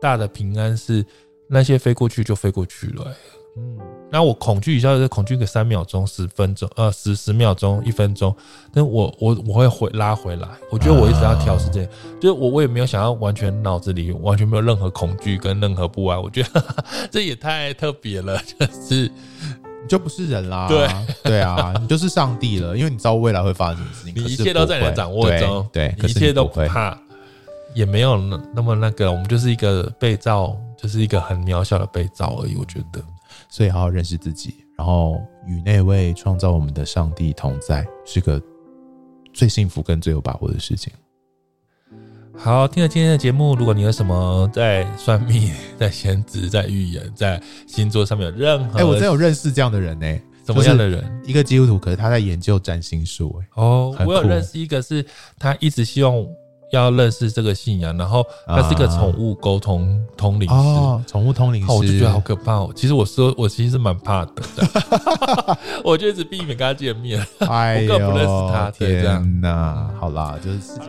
[0.00, 1.04] 大的平安，是
[1.46, 3.14] 那些飞过去就飞过去了。
[3.58, 3.78] 嗯，
[4.12, 8.34] 那我恐惧一下，就恐惧个三秒钟、十分钟、呃十十秒钟、一分钟，
[8.72, 10.46] 但我我我会回拉回来。
[10.70, 11.88] 我觉得我一直要调试这样，
[12.20, 16.22] 就是我我也没有想要完全脑子里完全没有任何恐惧跟任何不安。
[16.22, 16.62] 我觉得
[17.10, 19.10] 这也太特别了，就是。
[19.84, 20.88] 你就不是人啦，对
[21.24, 26.96] 对啊，你就是上帝了，因为你知道未来会发生什么事情，你一切都在你的掌握中，对，一切都不怕，
[27.74, 32.54] 也没有那那么那个，我们就是一个被造，就是一个很渺小的被造而已。
[32.54, 33.02] 我觉得，
[33.52, 38.40] 所以好好认识自己，然后与那位创造我们的上帝同在，是个
[39.30, 40.90] 最幸福跟最有把握的事情。
[42.34, 50.22] 好，听了今天的节目，如果你有什么在算命、在先知、在预言、在星座上面有任何，哎、欸，我真有认识这样的人呢、欸。
[50.46, 51.04] 什么样的人？
[51.22, 53.44] 一个基督徒，可是他在研究占星术、欸。
[53.44, 55.04] 哎，哦，我有认识一个，是
[55.38, 56.26] 他一直希望
[56.72, 60.54] 要认识这个信仰，然后他是一个宠物沟通通灵师。
[60.54, 62.72] 哦，宠物通灵师，我就觉得好可怕哦。
[62.74, 64.32] 其实我说，我其实是蛮怕的，
[65.84, 67.24] 我就一直避免跟他见面。
[67.40, 69.90] 哎呦，我更不认识他，天哪！
[70.00, 70.80] 好啦，就是。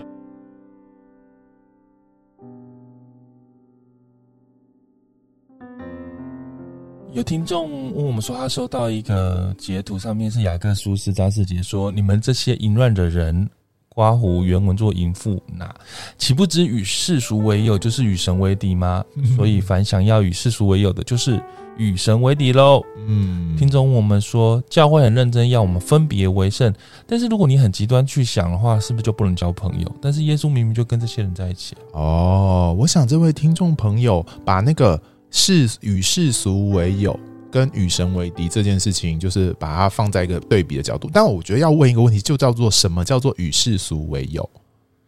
[7.11, 13.47] 有听众问我们说，他收到一个截图，上面是雅各书四章四节说：“你们这些淫乱的人，
[13.93, 15.73] 刮胡原文作淫妇，那
[16.17, 19.03] 岂不知与世俗为友，就是与神为敌吗？
[19.35, 21.41] 所以凡想要与世俗为友的，就是
[21.77, 26.73] 与神为敌喽。”嗯，听众我们说，教会很认真要我们分别为圣，
[27.05, 29.89] 但是如果你很极端去想的话，是不是就不能交朋友？
[30.01, 31.75] 但是耶稣明明就跟这些人在一起。
[31.91, 34.99] 哦，我想这位听众朋友把那个。
[35.35, 37.19] 世与世俗为友，
[37.53, 41.07] 跟与神为敌这件事情，就是把它放在一个对比的角度。
[41.13, 44.49] 但我觉得要问一个问题，就叫做什么叫做与世俗为友？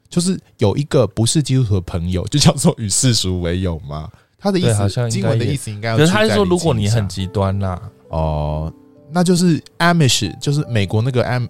[0.07, 4.07] 就是有一个不是基督徒的朋友，就叫做与世俗为友吗？
[4.37, 5.97] 他的意思，经文的意思应该要。
[5.97, 8.71] 可是他是说，如果你很极端啦，哦，
[9.11, 11.47] 那就是 Amish，就是美国那个 Am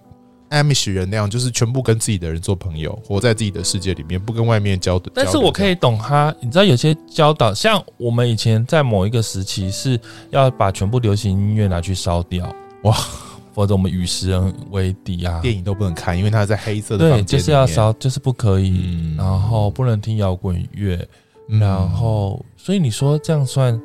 [0.50, 5.10] Amish 人那样，就是全部跟自己的人做朋友，活在自己的世界里面，不跟外面交的。
[5.14, 9.98] 但是我可以懂他，你知道有些教导，像我们以前在某一个时期是
[10.30, 12.48] 要把全部流行音乐拿去烧掉，
[12.82, 12.96] 哇，
[13.52, 20.96] 否则我们与世人为敌啊，电影都不能看，因为它在黑色的对，就是要烧，就是不可以，嗯、然后不能听摇滚乐，
[21.48, 23.80] 嗯、然后所以你说这样算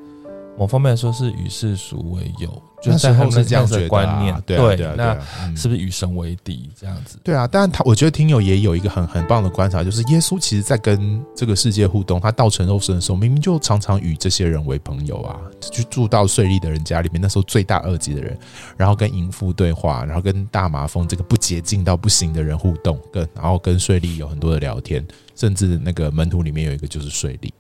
[0.57, 2.62] 某方面来说是与世俗为友。
[2.82, 5.14] 就是在他们是这样子的观念，对对，那
[5.56, 7.20] 是不是与神为敌这样子？
[7.24, 15.40] 对啊，但他我觉得听友也有一个很很棒的观察，就是耶稣其实在跟这个世界互动，他道成肉身的时候，明明就常常与这些人为朋友啊，
[15.72, 18.36] 去住到税吏的人家里面，那时候罪大恶极的人，
[18.76, 25.06] 然后跟淫妇对话，然后跟大麻风这个不洁净到不行的人互动，跟然后跟税吏有很多的聊天，
[25.36, 27.52] 甚至那个门徒里面有一个就是税吏。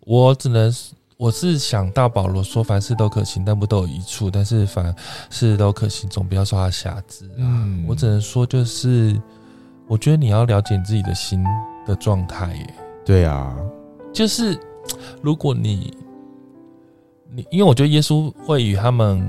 [0.00, 0.74] 我只能。
[1.20, 4.30] 我是想到保罗说凡事都可行，但不都有一处。
[4.30, 4.94] 但是凡
[5.28, 7.36] 事都可行，总不要说他瑕疵啊。
[7.36, 9.20] 嗯，我只能说就是，
[9.86, 11.44] 我觉得你要了解你自己的心
[11.86, 12.74] 的状态耶。
[13.04, 13.54] 对啊，
[14.14, 14.58] 就是
[15.20, 15.92] 如果你
[17.30, 19.22] 你，因为我觉得耶稣会与他们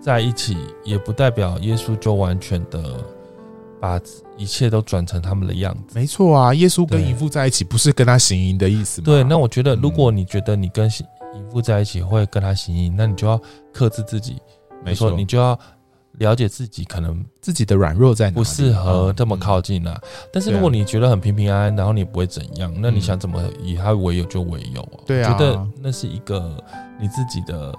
[0.00, 2.80] 在一起，也不代表耶稣就完全的。
[3.80, 4.00] 把
[4.38, 6.54] 一切都转成他们的样子，没错啊。
[6.54, 9.04] 耶稣跟淫妇在一起，不是跟他行淫的意思吗？
[9.04, 10.88] 对，那我觉得，如果你觉得你跟
[11.34, 13.40] 淫妇在一起会跟他行淫，那你就要
[13.72, 14.36] 克制自己。
[14.84, 15.58] 没错，你就要
[16.18, 20.00] 了解自己可能自己的软弱在哪，不适合这么靠近啊。
[20.32, 25.00] 但是如果你觉得很平平安安，然后你不会怎样，那你想怎么以他为友就为友啊？
[25.06, 26.56] 对啊，觉得那是一个
[27.00, 27.74] 你自己的。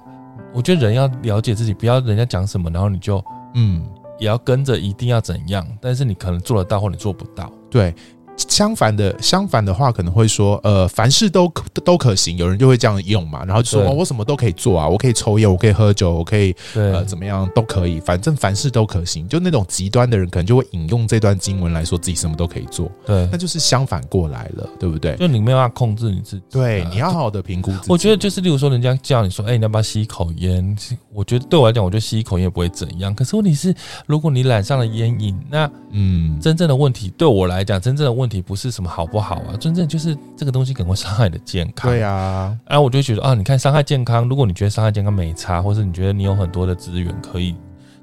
[0.53, 3.86] 我觉得人要了解自己，不要人家讲什么，然后你就嗯。
[4.18, 5.68] 也要跟着，一定要怎样？
[5.82, 7.51] 但是你可能做得到，或你做不到。
[7.70, 7.93] 对。
[8.38, 19.27] 相反的，相反的话可能会说，呃，凡事都可都可行，有人就会这样用嘛，然后就说，哦，我什么都可以做啊，我可以抽烟，我可以喝酒，我可以呃怎么样都可以，反正凡事都可行。
[19.27, 25.15] 就那种极端的人，可能就会引用这段经文来说自己什么都可以做，对，那就是相反过来了，对不对？
[25.15, 27.86] 就你没有办法控制你自己，对，你要好好的评估自己。
[27.88, 30.75] 我觉得就是，例如说，人家叫你说，哎，你要不要吸一口烟？
[31.13, 33.13] 我觉得对我来讲，我觉得吸一口烟也不会怎样。
[33.13, 33.73] 可是问题是，
[34.05, 38.95] 如果你染上了烟瘾，那嗯，真正的问题对我来讲，真正的问题不是什么好。
[38.95, 39.57] 好不好啊？
[39.59, 41.91] 真正就是这个东西可能会伤害你的健康。
[41.91, 47.53] 对啊，然后我就觉得啊，你看伤害健康，如果你觉得伤害健康没差，或是你觉得你有很多的资源可以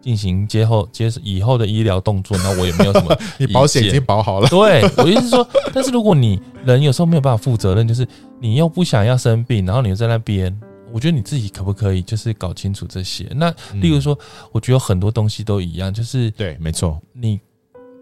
[0.02, 3.16] 进行接后接以后的医疗动作，那我也没有什么。
[3.38, 4.48] 你 保险已经保好了。
[4.48, 8.06] 对，我意思是说， 但是如果你人有时候没有办法负责任，就是
[8.38, 10.54] 你又不想要生病，然后你又在那边，
[10.92, 13.26] 我觉得你自己可不可以就是搞清楚这些？
[13.34, 13.50] 那
[13.80, 14.16] 例如说，
[14.52, 17.40] 我觉得很多东西都一样，就是对，没错，你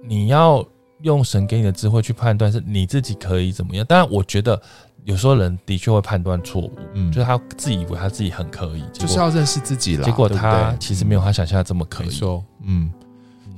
[0.06, 0.66] 你要。
[1.02, 3.84] 用神给你的智慧去判断，是你自己可以怎么样？
[3.86, 4.60] 当然，我觉得
[5.04, 10.04] 有时候人的确会判断错误，嗯，就是他自以为他自己很可以，就是要认识自己啦。
[10.04, 12.10] 结果他其实没有他想象的这么可以。
[12.10, 12.90] 说，嗯，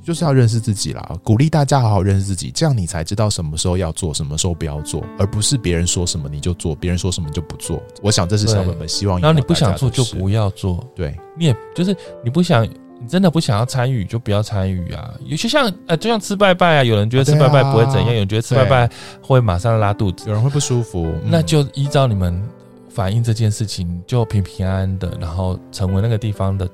[0.03, 1.17] 就是要认识自己啦。
[1.21, 7.83] 鼓励大家好好认识自己，这样你才知道什么时候要做，什么时候不要做，而不是别人说什么你就做，别人说什么就不做。
[8.01, 9.19] 我想这是小本本希望。
[9.19, 12.65] 然后你不想做就不要做，对，你也就是你不想。
[12.99, 15.13] 你真的不想要参与，就不要参与啊！
[15.25, 18.89] 有些像呃，就像吃拜拜啊，有人觉得吃拜拜不会怎样，有人觉得吃拜拜
[19.21, 21.13] 会马上拉肚子，有人会不舒服。
[21.25, 22.41] 那就依照你们
[22.89, 26.69] 反映这件事情，就平平安安的，然后成为那个地方的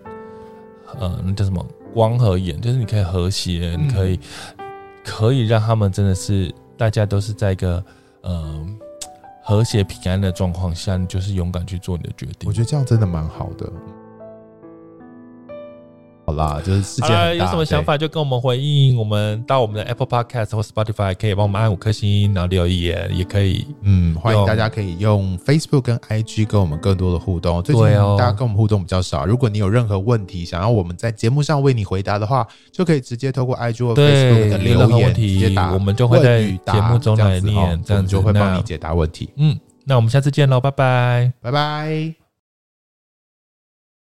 [0.99, 4.19] 呃，那叫什么光和眼，就是你可以和谐，你可以
[5.03, 7.83] 可以让他们真的是大家都是在一个
[8.21, 8.67] 呃
[9.43, 12.47] 和谐平安的状况下，你就是勇敢去做你的决定。
[12.47, 13.67] 我觉得这样真的蛮好的。
[16.29, 17.33] 好啦，就是世界很大。
[17.33, 23.65] 有什么想法就跟我们回应，我们到我们的 Apple Podcast 或 Spotify 可以帮我们按五颗星，然后留言也可以。
[23.81, 27.63] 嗯，欢迎大家可以用 Facebook 跟 IG 跟我们更多的互动。
[27.63, 27.83] 最近
[28.17, 39.29] 大家跟我们互动比较少，如果你有任何问题想要我们在节目上为你回答的话，就可以直接透过 IG 或 Facebook 的留言直接答，我们就会在节目中来念，这样就会帮你解答问题。
[39.37, 42.18] 嗯，那我们下次见喽，拜拜，拜拜。